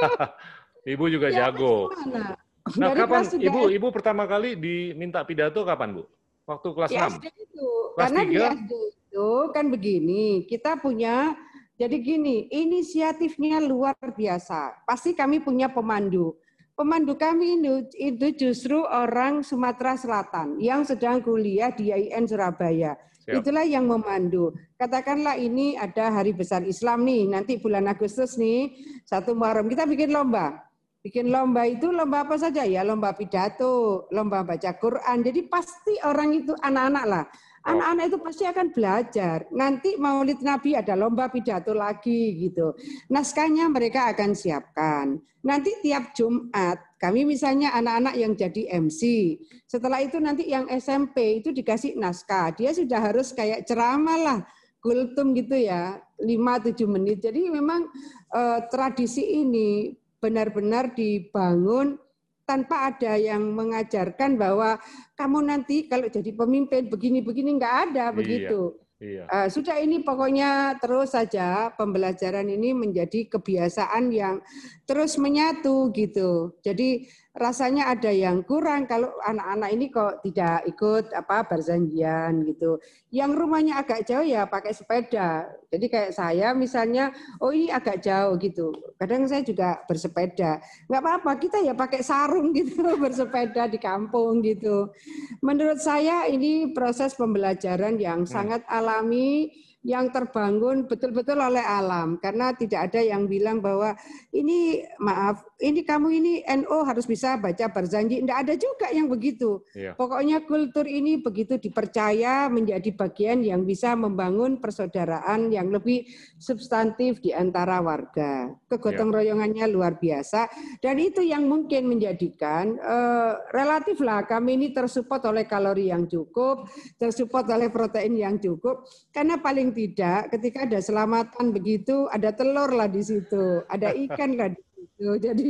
Ibu 0.94 1.06
juga 1.10 1.34
ya, 1.34 1.50
jago. 1.50 1.90
Nah, 2.06 2.38
Dari 2.70 3.02
kapan 3.02 3.24
Ibu 3.34 3.62
Ibu 3.82 3.88
pertama 3.90 4.30
kali 4.30 4.56
diminta 4.62 5.26
pidato 5.26 5.66
kapan, 5.66 5.98
Bu? 5.98 6.04
Waktu 6.46 6.68
kelas 6.70 6.90
di 6.94 7.00
6? 7.02 7.18
SD 7.18 7.26
itu. 7.34 7.70
Kelas 7.98 8.10
Karena 8.14 8.22
3? 8.22 8.30
di 8.30 8.38
SD 8.38 8.74
itu 8.94 9.30
kan 9.50 9.66
begini, 9.74 10.24
kita 10.46 10.78
punya 10.78 11.34
jadi 11.74 11.98
gini, 11.98 12.46
inisiatifnya 12.54 13.58
luar 13.58 13.98
biasa. 13.98 14.86
Pasti 14.86 15.18
kami 15.18 15.42
punya 15.42 15.74
pemandu 15.74 16.38
pemandu 16.74 17.14
kami 17.18 17.62
itu, 17.62 17.88
itu 17.98 18.28
justru 18.38 18.82
orang 18.82 19.46
Sumatera 19.46 19.98
Selatan 19.98 20.58
yang 20.58 20.84
sedang 20.84 21.22
kuliah 21.22 21.70
di 21.74 21.94
IAIN 21.94 22.26
Surabaya. 22.26 22.98
Siap. 23.24 23.40
Itulah 23.40 23.64
yang 23.64 23.88
memandu. 23.88 24.52
Katakanlah 24.76 25.40
ini 25.40 25.80
ada 25.80 26.12
hari 26.12 26.36
besar 26.36 26.60
Islam 26.68 27.08
nih, 27.08 27.32
nanti 27.32 27.56
bulan 27.56 27.88
Agustus 27.88 28.36
nih, 28.36 28.76
satu 29.08 29.32
Muharram 29.32 29.72
kita 29.72 29.88
bikin 29.88 30.12
lomba. 30.12 30.60
Bikin 31.04 31.28
lomba 31.28 31.68
itu 31.68 31.92
lomba 31.92 32.24
apa 32.24 32.40
saja 32.40 32.64
ya? 32.64 32.80
Lomba 32.82 33.12
pidato, 33.12 34.08
lomba 34.16 34.48
baca 34.48 34.72
Quran. 34.80 35.20
Jadi 35.20 35.52
pasti 35.52 36.00
orang 36.00 36.32
itu 36.32 36.56
anak-anak 36.56 37.06
lah 37.06 37.26
Anak-anak 37.64 38.06
itu 38.12 38.18
pasti 38.20 38.44
akan 38.44 38.68
belajar. 38.76 39.48
Nanti 39.56 39.96
Maulid 39.96 40.44
Nabi 40.44 40.76
ada 40.76 41.00
lomba 41.00 41.32
pidato 41.32 41.72
lagi 41.72 42.36
gitu. 42.36 42.76
Naskahnya 43.08 43.72
mereka 43.72 44.12
akan 44.12 44.36
siapkan. 44.36 45.16
Nanti 45.48 45.72
tiap 45.80 46.12
Jumat 46.12 47.00
kami 47.00 47.24
misalnya 47.24 47.72
anak-anak 47.72 48.20
yang 48.20 48.36
jadi 48.36 48.68
MC. 48.84 49.36
Setelah 49.64 50.04
itu 50.04 50.20
nanti 50.20 50.44
yang 50.52 50.68
SMP 50.68 51.40
itu 51.40 51.56
dikasih 51.56 51.96
naskah. 51.96 52.52
Dia 52.52 52.76
sudah 52.76 53.00
harus 53.00 53.32
kayak 53.32 53.64
ceramah 53.64 54.20
lah, 54.20 54.40
kultum 54.84 55.32
gitu 55.32 55.56
ya, 55.56 56.04
5-7 56.20 56.84
menit. 56.84 57.24
Jadi 57.24 57.48
memang 57.48 57.88
eh, 58.36 58.60
tradisi 58.68 59.24
ini 59.40 60.03
benar-benar 60.24 60.96
dibangun 60.96 62.00
tanpa 62.48 62.92
ada 62.92 63.20
yang 63.20 63.44
mengajarkan 63.52 64.40
bahwa 64.40 64.80
kamu 65.20 65.40
nanti 65.44 65.88
kalau 65.92 66.08
jadi 66.08 66.32
pemimpin 66.32 66.88
begini-begini 66.88 67.60
nggak 67.60 67.76
ada 67.92 68.12
iya, 68.12 68.16
begitu. 68.16 68.62
Iya. 69.04 69.28
Uh, 69.28 69.48
sudah 69.52 69.84
ini 69.84 70.00
pokoknya 70.00 70.80
terus 70.80 71.12
saja 71.12 71.76
pembelajaran 71.76 72.48
ini 72.48 72.72
menjadi 72.72 73.28
kebiasaan 73.28 74.16
yang 74.16 74.40
terus 74.88 75.20
menyatu 75.20 75.92
gitu. 75.92 76.56
Jadi 76.64 77.04
rasanya 77.34 77.90
ada 77.90 78.14
yang 78.14 78.46
kurang 78.46 78.86
kalau 78.86 79.10
anak-anak 79.26 79.70
ini 79.74 79.86
kok 79.90 80.22
tidak 80.22 80.70
ikut 80.70 81.10
apa 81.18 81.50
berzanjian 81.50 82.46
gitu. 82.46 82.78
Yang 83.10 83.32
rumahnya 83.42 83.82
agak 83.82 84.06
jauh 84.06 84.22
ya 84.22 84.46
pakai 84.46 84.70
sepeda. 84.70 85.50
Jadi 85.74 85.86
kayak 85.90 86.14
saya 86.14 86.54
misalnya, 86.54 87.10
oh 87.42 87.50
ini 87.50 87.74
agak 87.74 88.06
jauh 88.06 88.38
gitu. 88.38 88.70
Kadang 89.02 89.26
saya 89.26 89.42
juga 89.42 89.82
bersepeda. 89.90 90.62
Nggak 90.86 91.02
apa-apa, 91.02 91.32
kita 91.42 91.58
ya 91.66 91.74
pakai 91.74 92.06
sarung 92.06 92.54
gitu 92.54 92.86
bersepeda 93.04 93.66
di 93.66 93.82
kampung 93.82 94.46
gitu. 94.46 94.94
Menurut 95.42 95.82
saya 95.82 96.30
ini 96.30 96.70
proses 96.70 97.18
pembelajaran 97.18 97.98
yang 97.98 98.24
hmm. 98.24 98.30
sangat 98.30 98.62
alami 98.70 99.50
yang 99.84 100.10
terbangun 100.10 100.88
betul-betul 100.88 101.40
oleh 101.40 101.62
alam. 101.62 102.16
Karena 102.18 102.56
tidak 102.56 102.92
ada 102.92 103.04
yang 103.04 103.28
bilang 103.28 103.60
bahwa 103.60 103.96
ini 104.32 104.84
maaf 104.98 105.44
ini 105.60 105.84
kamu 105.84 106.08
ini 106.20 106.34
NO 106.64 106.84
harus 106.84 107.08
bisa 107.08 107.36
baca 107.40 107.68
berjanji 107.72 108.24
tidak 108.24 108.40
ada 108.48 108.54
juga 108.56 108.88
yang 108.92 109.08
begitu. 109.12 109.64
Iya. 109.76 109.96
pokoknya 110.00 110.44
kultur 110.48 110.88
ini 110.88 111.20
begitu 111.20 111.60
dipercaya 111.60 112.48
menjadi 112.48 112.90
bagian 112.96 113.44
yang 113.44 113.64
bisa 113.68 113.96
membangun 113.96 114.60
persaudaraan 114.60 115.52
yang 115.52 115.72
lebih 115.72 116.08
substantif 116.40 117.20
di 117.20 117.36
antara 117.36 117.84
warga. 117.84 118.52
Kegotong 118.72 119.12
iya. 119.12 119.18
royongannya 119.20 119.66
luar 119.68 120.00
biasa. 120.00 120.48
Dan 120.80 121.00
itu 121.00 121.20
yang 121.24 121.46
mungkin 121.48 121.92
menjadikan 121.92 122.80
uh, 122.80 123.40
relatif 123.52 124.00
lah 124.00 124.24
kami 124.24 124.56
ini 124.56 124.68
tersupport 124.72 125.32
oleh 125.32 125.44
kalori 125.44 125.92
yang 125.92 126.08
cukup 126.08 126.68
tersupport 126.96 127.46
oleh 127.56 127.70
protein 127.70 128.14
yang 128.16 128.36
cukup. 128.40 128.88
Karena 129.12 129.40
paling 129.40 129.73
tidak 129.74 130.32
ketika 130.32 130.70
ada 130.70 130.80
selamatan 130.80 131.52
begitu 131.52 132.08
ada 132.14 132.30
telur 132.32 132.70
lah 132.72 132.88
di 132.88 133.02
situ, 133.02 133.66
ada 133.68 133.90
ikan 134.08 134.38
lah 134.38 134.50
di 134.54 134.62
situ. 134.62 135.10
Jadi 135.20 135.50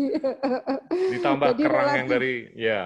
ditambah 1.20 1.48
jadi 1.54 1.64
kerang 1.68 1.86
relatif, 1.86 2.00
yang 2.00 2.08
dari 2.10 2.34
ya. 2.56 2.82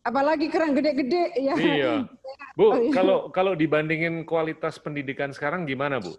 Apalagi 0.00 0.46
kerang 0.48 0.72
gede-gede 0.72 1.24
ya. 1.36 1.54
Iya. 1.58 1.94
Bu, 2.58 2.72
oh, 2.72 2.78
iya. 2.80 2.92
kalau 2.94 3.18
kalau 3.34 3.52
dibandingin 3.52 4.24
kualitas 4.24 4.80
pendidikan 4.80 5.34
sekarang 5.34 5.68
gimana, 5.68 6.00
Bu? 6.00 6.16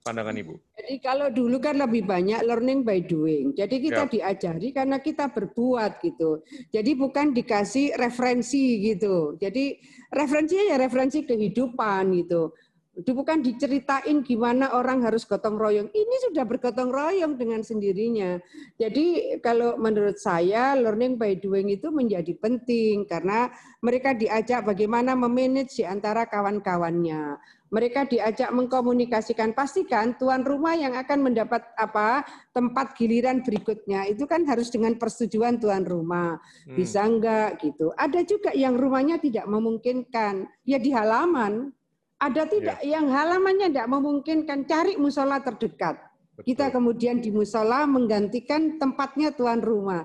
Pandangan 0.00 0.32
Ibu. 0.32 0.56
Jadi 0.80 0.94
kalau 1.04 1.28
dulu 1.28 1.60
kan 1.60 1.76
lebih 1.76 2.08
banyak 2.08 2.40
learning 2.40 2.88
by 2.88 3.04
doing. 3.04 3.52
Jadi 3.52 3.84
kita 3.84 4.08
ya. 4.08 4.12
diajari 4.32 4.72
karena 4.72 4.96
kita 4.96 5.28
berbuat 5.28 6.00
gitu. 6.00 6.40
Jadi 6.72 6.96
bukan 6.96 7.36
dikasih 7.36 8.00
referensi 8.00 8.80
gitu. 8.80 9.36
Jadi 9.36 9.76
referensinya 10.08 10.72
ya 10.72 10.76
referensi 10.80 11.20
kehidupan 11.20 12.16
gitu 12.16 12.56
itu 13.00 13.16
bukan 13.16 13.40
diceritain 13.40 14.20
gimana 14.20 14.76
orang 14.76 15.00
harus 15.00 15.24
gotong 15.24 15.56
royong. 15.56 15.88
Ini 15.88 16.16
sudah 16.28 16.44
bergotong 16.44 16.92
royong 16.92 17.40
dengan 17.40 17.64
sendirinya. 17.64 18.36
Jadi 18.76 19.40
kalau 19.40 19.80
menurut 19.80 20.20
saya 20.20 20.76
learning 20.76 21.16
by 21.16 21.40
doing 21.40 21.72
itu 21.72 21.88
menjadi 21.88 22.36
penting 22.36 23.08
karena 23.08 23.48
mereka 23.80 24.12
diajak 24.12 24.68
bagaimana 24.68 25.16
memanage 25.16 25.80
di 25.80 25.84
antara 25.88 26.28
kawan-kawannya. 26.28 27.40
Mereka 27.70 28.10
diajak 28.10 28.50
mengkomunikasikan. 28.52 29.54
Pastikan 29.54 30.18
tuan 30.20 30.44
rumah 30.44 30.76
yang 30.76 30.98
akan 30.98 31.30
mendapat 31.30 31.64
apa 31.78 32.26
tempat 32.50 32.98
giliran 32.98 33.40
berikutnya 33.40 34.10
itu 34.10 34.26
kan 34.26 34.44
harus 34.44 34.68
dengan 34.68 34.98
persetujuan 35.00 35.56
tuan 35.56 35.88
rumah. 35.88 36.36
Hmm. 36.68 36.76
Bisa 36.76 37.06
enggak 37.06 37.62
gitu. 37.64 37.94
Ada 37.96 38.26
juga 38.28 38.52
yang 38.52 38.76
rumahnya 38.76 39.22
tidak 39.22 39.46
memungkinkan. 39.48 40.50
Ya 40.66 40.76
di 40.82 40.90
halaman 40.92 41.72
ada 42.20 42.44
tidak 42.44 42.78
ya. 42.84 43.00
yang 43.00 43.08
halamannya 43.08 43.72
tidak 43.72 43.88
memungkinkan 43.88 44.68
cari 44.68 45.00
musola 45.00 45.40
terdekat. 45.40 45.96
Betul. 46.36 46.44
Kita 46.52 46.72
kemudian 46.72 47.20
di 47.20 47.32
musola 47.32 47.88
menggantikan 47.88 48.76
tempatnya 48.76 49.32
tuan 49.32 49.64
rumah. 49.64 50.04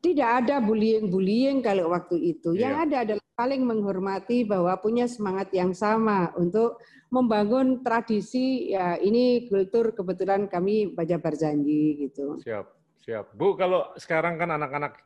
Tidak 0.00 0.24
ada 0.44 0.64
bullying-bullying 0.64 1.60
kalau 1.60 1.92
waktu 1.92 2.36
itu. 2.36 2.56
Ya. 2.56 2.72
Yang 2.72 2.76
ada 2.88 2.96
adalah 3.04 3.26
paling 3.36 3.62
menghormati 3.64 4.48
bahwa 4.48 4.72
punya 4.80 5.04
semangat 5.04 5.52
yang 5.52 5.76
sama 5.76 6.32
untuk 6.36 6.80
membangun 7.12 7.84
tradisi 7.84 8.72
ya 8.72 8.96
ini 8.96 9.48
kultur 9.48 9.92
kebetulan 9.92 10.48
kami 10.48 10.92
baca 10.92 11.16
berjanji 11.20 12.08
gitu. 12.08 12.40
Siap, 12.40 12.66
siap. 13.04 13.32
Bu, 13.36 13.56
kalau 13.56 13.92
sekarang 14.00 14.40
kan 14.40 14.52
anak-anak 14.56 15.00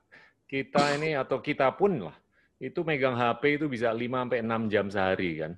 kita 0.47 0.95
ini 0.99 1.19
atau 1.19 1.43
kita 1.43 1.75
pun 1.75 2.11
lah 2.11 2.17
itu 2.63 2.87
megang 2.87 3.19
HP 3.19 3.59
itu 3.59 3.67
bisa 3.67 3.91
5 3.91 3.99
sampai 3.99 4.39
6 4.43 4.73
jam 4.73 4.87
sehari 4.91 5.31
kan. 5.43 5.53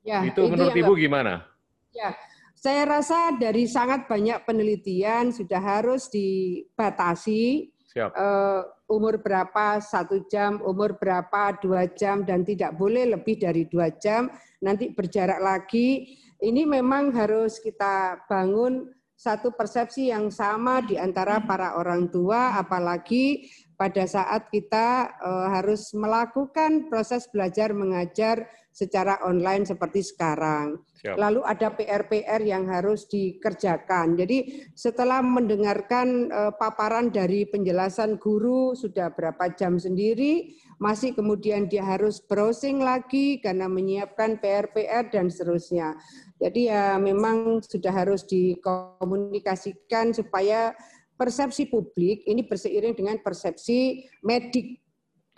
Ya, 0.00 0.24
itu, 0.24 0.40
itu 0.40 0.52
menurut 0.52 0.72
Ibu 0.72 0.92
gimana? 0.96 1.44
Ya, 1.92 2.16
saya 2.56 2.84
rasa 2.88 3.36
dari 3.36 3.64
sangat 3.68 4.08
banyak 4.08 4.44
penelitian 4.44 5.32
sudah 5.32 5.60
harus 5.60 6.08
dibatasi 6.12 7.72
Siap. 7.90 8.14
Uh, 8.14 8.62
umur 8.86 9.18
berapa 9.18 9.82
satu 9.82 10.22
jam, 10.30 10.62
umur 10.62 10.94
berapa 10.94 11.58
dua 11.58 11.90
jam, 11.90 12.22
dan 12.22 12.46
tidak 12.46 12.78
boleh 12.78 13.02
lebih 13.18 13.34
dari 13.34 13.66
dua 13.66 13.90
jam. 13.98 14.30
Nanti 14.62 14.94
berjarak 14.94 15.42
lagi. 15.42 16.14
Ini 16.38 16.70
memang 16.70 17.10
harus 17.10 17.58
kita 17.58 18.22
bangun 18.30 18.94
satu 19.18 19.50
persepsi 19.52 20.14
yang 20.14 20.30
sama 20.30 20.86
di 20.86 21.02
antara 21.02 21.42
para 21.42 21.74
orang 21.82 22.06
tua, 22.14 22.54
apalagi 22.54 23.50
pada 23.74 24.06
saat 24.06 24.46
kita 24.54 25.10
uh, 25.18 25.48
harus 25.50 25.90
melakukan 25.90 26.86
proses 26.86 27.26
belajar 27.26 27.74
mengajar 27.74 28.46
secara 28.70 29.18
online 29.26 29.66
seperti 29.66 30.00
sekarang. 30.00 30.78
Siap. 31.02 31.16
Lalu 31.18 31.40
ada 31.42 31.68
PR-PR 31.74 32.40
yang 32.44 32.68
harus 32.70 33.08
dikerjakan. 33.10 34.14
Jadi 34.14 34.68
setelah 34.76 35.20
mendengarkan 35.24 36.30
uh, 36.30 36.52
paparan 36.54 37.10
dari 37.10 37.48
penjelasan 37.48 38.20
guru 38.20 38.76
sudah 38.78 39.10
berapa 39.10 39.52
jam 39.58 39.80
sendiri, 39.80 40.54
masih 40.80 41.12
kemudian 41.12 41.68
dia 41.68 41.84
harus 41.84 42.20
browsing 42.24 42.80
lagi 42.80 43.40
karena 43.42 43.68
menyiapkan 43.68 44.40
PR-PR 44.40 45.12
dan 45.12 45.28
seterusnya. 45.28 45.96
Jadi 46.40 46.72
ya 46.72 46.96
memang 46.96 47.60
sudah 47.60 47.92
harus 47.92 48.24
dikomunikasikan 48.24 50.16
supaya 50.16 50.72
persepsi 51.20 51.68
publik 51.68 52.24
ini 52.24 52.40
berseiring 52.48 52.96
dengan 52.96 53.20
persepsi 53.20 54.08
medik. 54.24 54.79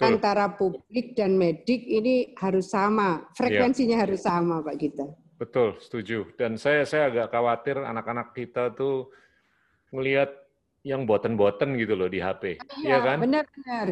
Antara 0.02 0.50
publik 0.52 1.14
dan 1.14 1.38
medik 1.38 1.86
ini 1.86 2.34
harus 2.38 2.74
sama, 2.74 3.30
frekuensinya 3.38 3.96
ya. 3.96 4.02
harus 4.02 4.20
sama, 4.22 4.58
Pak 4.60 4.76
Gita. 4.76 5.06
Betul, 5.38 5.78
setuju. 5.82 6.30
Dan 6.38 6.58
saya 6.58 6.86
saya 6.86 7.10
agak 7.10 7.34
khawatir 7.34 7.78
anak-anak 7.82 8.34
kita 8.34 8.74
tuh 8.74 9.10
melihat 9.90 10.30
yang 10.82 11.06
boten-boten 11.06 11.78
gitu 11.78 11.94
loh 11.94 12.10
di 12.10 12.18
HP, 12.18 12.58
iya 12.82 12.98
ya 12.98 13.06
kan? 13.06 13.18
Benar-benar. 13.22 13.88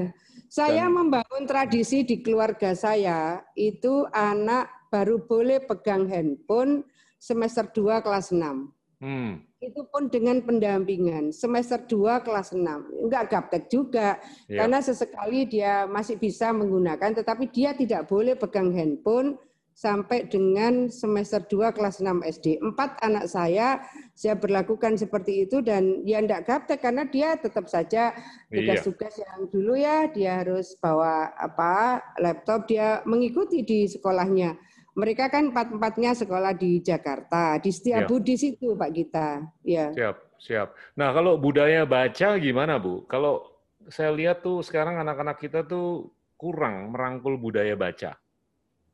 Saya 0.50 0.90
Dan, 0.90 0.94
membangun 0.98 1.46
tradisi 1.46 2.02
di 2.02 2.18
keluarga 2.18 2.74
saya 2.74 3.38
itu 3.54 4.02
anak 4.10 4.66
baru 4.90 5.22
boleh 5.22 5.62
pegang 5.62 6.10
handphone 6.10 6.82
semester 7.22 7.70
2 7.70 8.02
kelas 8.02 8.34
6. 8.34 8.74
Hmm. 8.98 9.46
Itu 9.60 9.84
pun 9.92 10.08
dengan 10.08 10.40
pendampingan 10.40 11.36
semester 11.36 11.76
2 11.84 12.24
kelas 12.24 12.56
6. 12.56 12.64
Enggak 12.96 13.28
gaptek 13.28 13.68
juga 13.68 14.16
ya. 14.48 14.64
karena 14.64 14.80
sesekali 14.80 15.44
dia 15.44 15.84
masih 15.84 16.16
bisa 16.16 16.48
menggunakan 16.48 17.12
tetapi 17.12 17.52
dia 17.52 17.76
tidak 17.76 18.08
boleh 18.08 18.40
pegang 18.40 18.72
handphone 18.72 19.36
sampai 19.76 20.28
dengan 20.28 20.88
semester 20.92 21.44
2 21.44 21.76
kelas 21.76 22.00
6 22.00 22.24
SD. 22.40 22.60
Empat 22.60 23.00
anak 23.04 23.28
saya 23.28 23.84
saya 24.16 24.36
berlakukan 24.36 25.00
seperti 25.00 25.48
itu 25.48 25.64
dan 25.64 26.04
dia 26.04 26.20
tidak 26.20 26.44
gaptek 26.48 26.80
karena 26.84 27.04
dia 27.08 27.36
tetap 27.36 27.64
saja 27.68 28.16
tugas-tugas 28.52 29.16
iya. 29.16 29.24
yang 29.24 29.40
dulu 29.48 29.72
ya 29.76 29.98
dia 30.12 30.32
harus 30.44 30.76
bawa 30.76 31.32
apa 31.36 32.00
laptop 32.20 32.68
dia 32.68 33.00
mengikuti 33.08 33.64
di 33.64 33.88
sekolahnya. 33.88 34.56
Mereka 35.00 35.32
kan 35.32 35.48
empat-empatnya 35.48 36.12
sekolah 36.12 36.52
di 36.52 36.84
Jakarta, 36.84 37.56
di 37.56 37.72
setiap 37.72 38.04
ya. 38.04 38.20
di 38.20 38.34
situ 38.36 38.76
Pak 38.76 38.90
Gita. 38.92 39.40
Ya. 39.64 39.88
Siap, 39.96 40.16
siap. 40.36 40.68
Nah 41.00 41.16
kalau 41.16 41.40
budaya 41.40 41.88
baca 41.88 42.36
gimana 42.36 42.76
Bu? 42.76 43.08
Kalau 43.08 43.48
saya 43.88 44.12
lihat 44.12 44.44
tuh 44.44 44.60
sekarang 44.60 45.00
anak-anak 45.00 45.40
kita 45.40 45.64
tuh 45.64 46.12
kurang 46.36 46.92
merangkul 46.92 47.40
budaya 47.40 47.72
baca. 47.72 48.20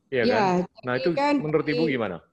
Iya 0.07 0.23
ya, 0.23 0.35
kan? 0.35 0.57
Nah 0.87 0.93
itu 0.95 1.11
kan 1.11 1.35
menurut 1.43 1.67
Ibu 1.67 1.83
gimana? 1.91 2.23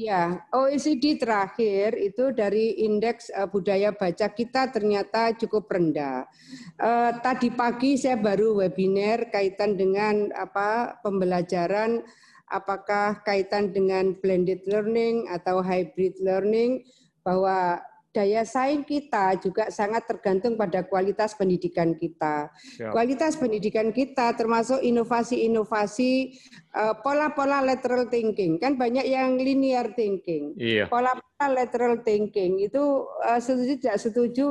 Ya, 0.00 0.46
OECD 0.54 1.18
terakhir 1.18 1.98
itu 1.98 2.30
dari 2.30 2.86
indeks 2.86 3.26
uh, 3.34 3.50
budaya 3.50 3.90
baca 3.90 4.30
kita 4.30 4.70
ternyata 4.70 5.34
cukup 5.34 5.66
rendah. 5.66 6.30
Uh, 6.78 7.10
tadi 7.20 7.50
pagi 7.50 7.98
saya 7.98 8.14
baru 8.14 8.62
webinar 8.62 9.28
kaitan 9.34 9.74
dengan 9.74 10.30
apa 10.32 10.94
pembelajaran 11.02 12.06
apakah 12.50 13.22
kaitan 13.22 13.70
dengan 13.70 14.18
blended 14.18 14.66
learning 14.66 15.30
atau 15.30 15.62
hybrid 15.62 16.18
learning 16.18 16.82
bahwa 17.22 17.78
daya 18.10 18.42
saing 18.42 18.82
kita 18.82 19.38
juga 19.38 19.70
sangat 19.70 20.02
tergantung 20.10 20.58
pada 20.58 20.82
kualitas 20.82 21.30
pendidikan 21.38 21.94
kita. 21.94 22.50
Siap. 22.50 22.90
Kualitas 22.90 23.38
pendidikan 23.38 23.94
kita 23.94 24.34
termasuk 24.34 24.82
inovasi-inovasi 24.82 26.34
uh, 26.74 26.94
pola-pola 27.06 27.62
lateral 27.62 28.10
thinking. 28.10 28.58
Kan 28.58 28.74
banyak 28.74 29.06
yang 29.06 29.38
linear 29.38 29.94
thinking. 29.94 30.58
Iya. 30.58 30.90
Pola-pola 30.90 31.46
lateral 31.54 32.02
thinking 32.02 32.58
itu 32.66 33.06
uh, 33.22 33.38
setuju 33.38 33.78
tidak 33.78 33.98
setuju 34.02 34.46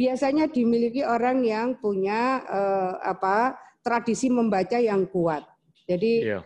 biasanya 0.00 0.48
dimiliki 0.48 1.04
orang 1.04 1.44
yang 1.44 1.76
punya 1.76 2.40
uh, 2.48 2.96
apa 3.04 3.60
tradisi 3.84 4.32
membaca 4.32 4.80
yang 4.80 5.04
kuat. 5.04 5.44
Jadi 5.84 6.32
iya 6.32 6.40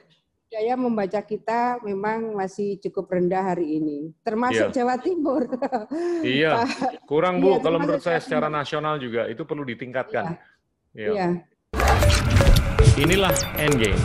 daya 0.46 0.78
membaca 0.78 1.18
kita 1.26 1.82
memang 1.82 2.38
masih 2.38 2.78
cukup 2.78 3.10
rendah 3.10 3.54
hari 3.54 3.82
ini, 3.82 4.14
termasuk 4.22 4.70
iya. 4.70 4.74
Jawa 4.74 4.96
Timur. 5.02 5.42
iya, 6.22 6.62
kurang 7.02 7.42
Bu. 7.42 7.58
Iya, 7.58 7.66
kalau 7.66 7.78
menurut 7.82 8.02
saya 8.02 8.22
secara 8.22 8.46
nasional 8.46 9.02
juga 9.02 9.26
itu 9.26 9.42
perlu 9.42 9.66
ditingkatkan. 9.66 10.38
Iya. 10.94 11.10
iya. 11.10 11.10
iya. 11.12 11.28
Inilah 12.96 13.34
Endgame. 13.58 14.00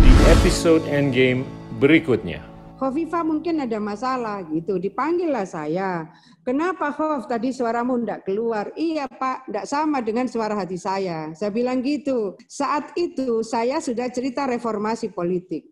Di 0.00 0.12
episode 0.32 0.82
Endgame 0.88 1.44
berikutnya. 1.78 2.47
Hovifa 2.78 3.26
mungkin 3.26 3.58
ada 3.58 3.82
masalah 3.82 4.46
gitu, 4.54 4.78
dipanggillah 4.78 5.42
saya. 5.42 6.06
Kenapa 6.46 6.94
Hov 6.94 7.26
tadi 7.26 7.50
suaramu 7.50 7.98
tidak 7.98 8.22
keluar? 8.22 8.70
Iya 8.78 9.10
Pak, 9.10 9.50
tidak 9.50 9.66
sama 9.66 9.98
dengan 9.98 10.30
suara 10.30 10.54
hati 10.54 10.78
saya. 10.78 11.34
Saya 11.34 11.50
bilang 11.50 11.82
gitu. 11.82 12.38
Saat 12.46 12.94
itu 12.94 13.42
saya 13.42 13.82
sudah 13.82 14.06
cerita 14.14 14.46
reformasi 14.46 15.10
politik. 15.10 15.66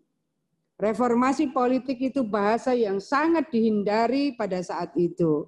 Reformasi 0.75 1.49
politik 1.55 2.11
itu 2.11 2.27
bahasa 2.27 2.75
yang 2.75 2.99
sangat 2.99 3.47
dihindari 3.55 4.35
pada 4.35 4.59
saat 4.59 4.91
itu. 4.99 5.47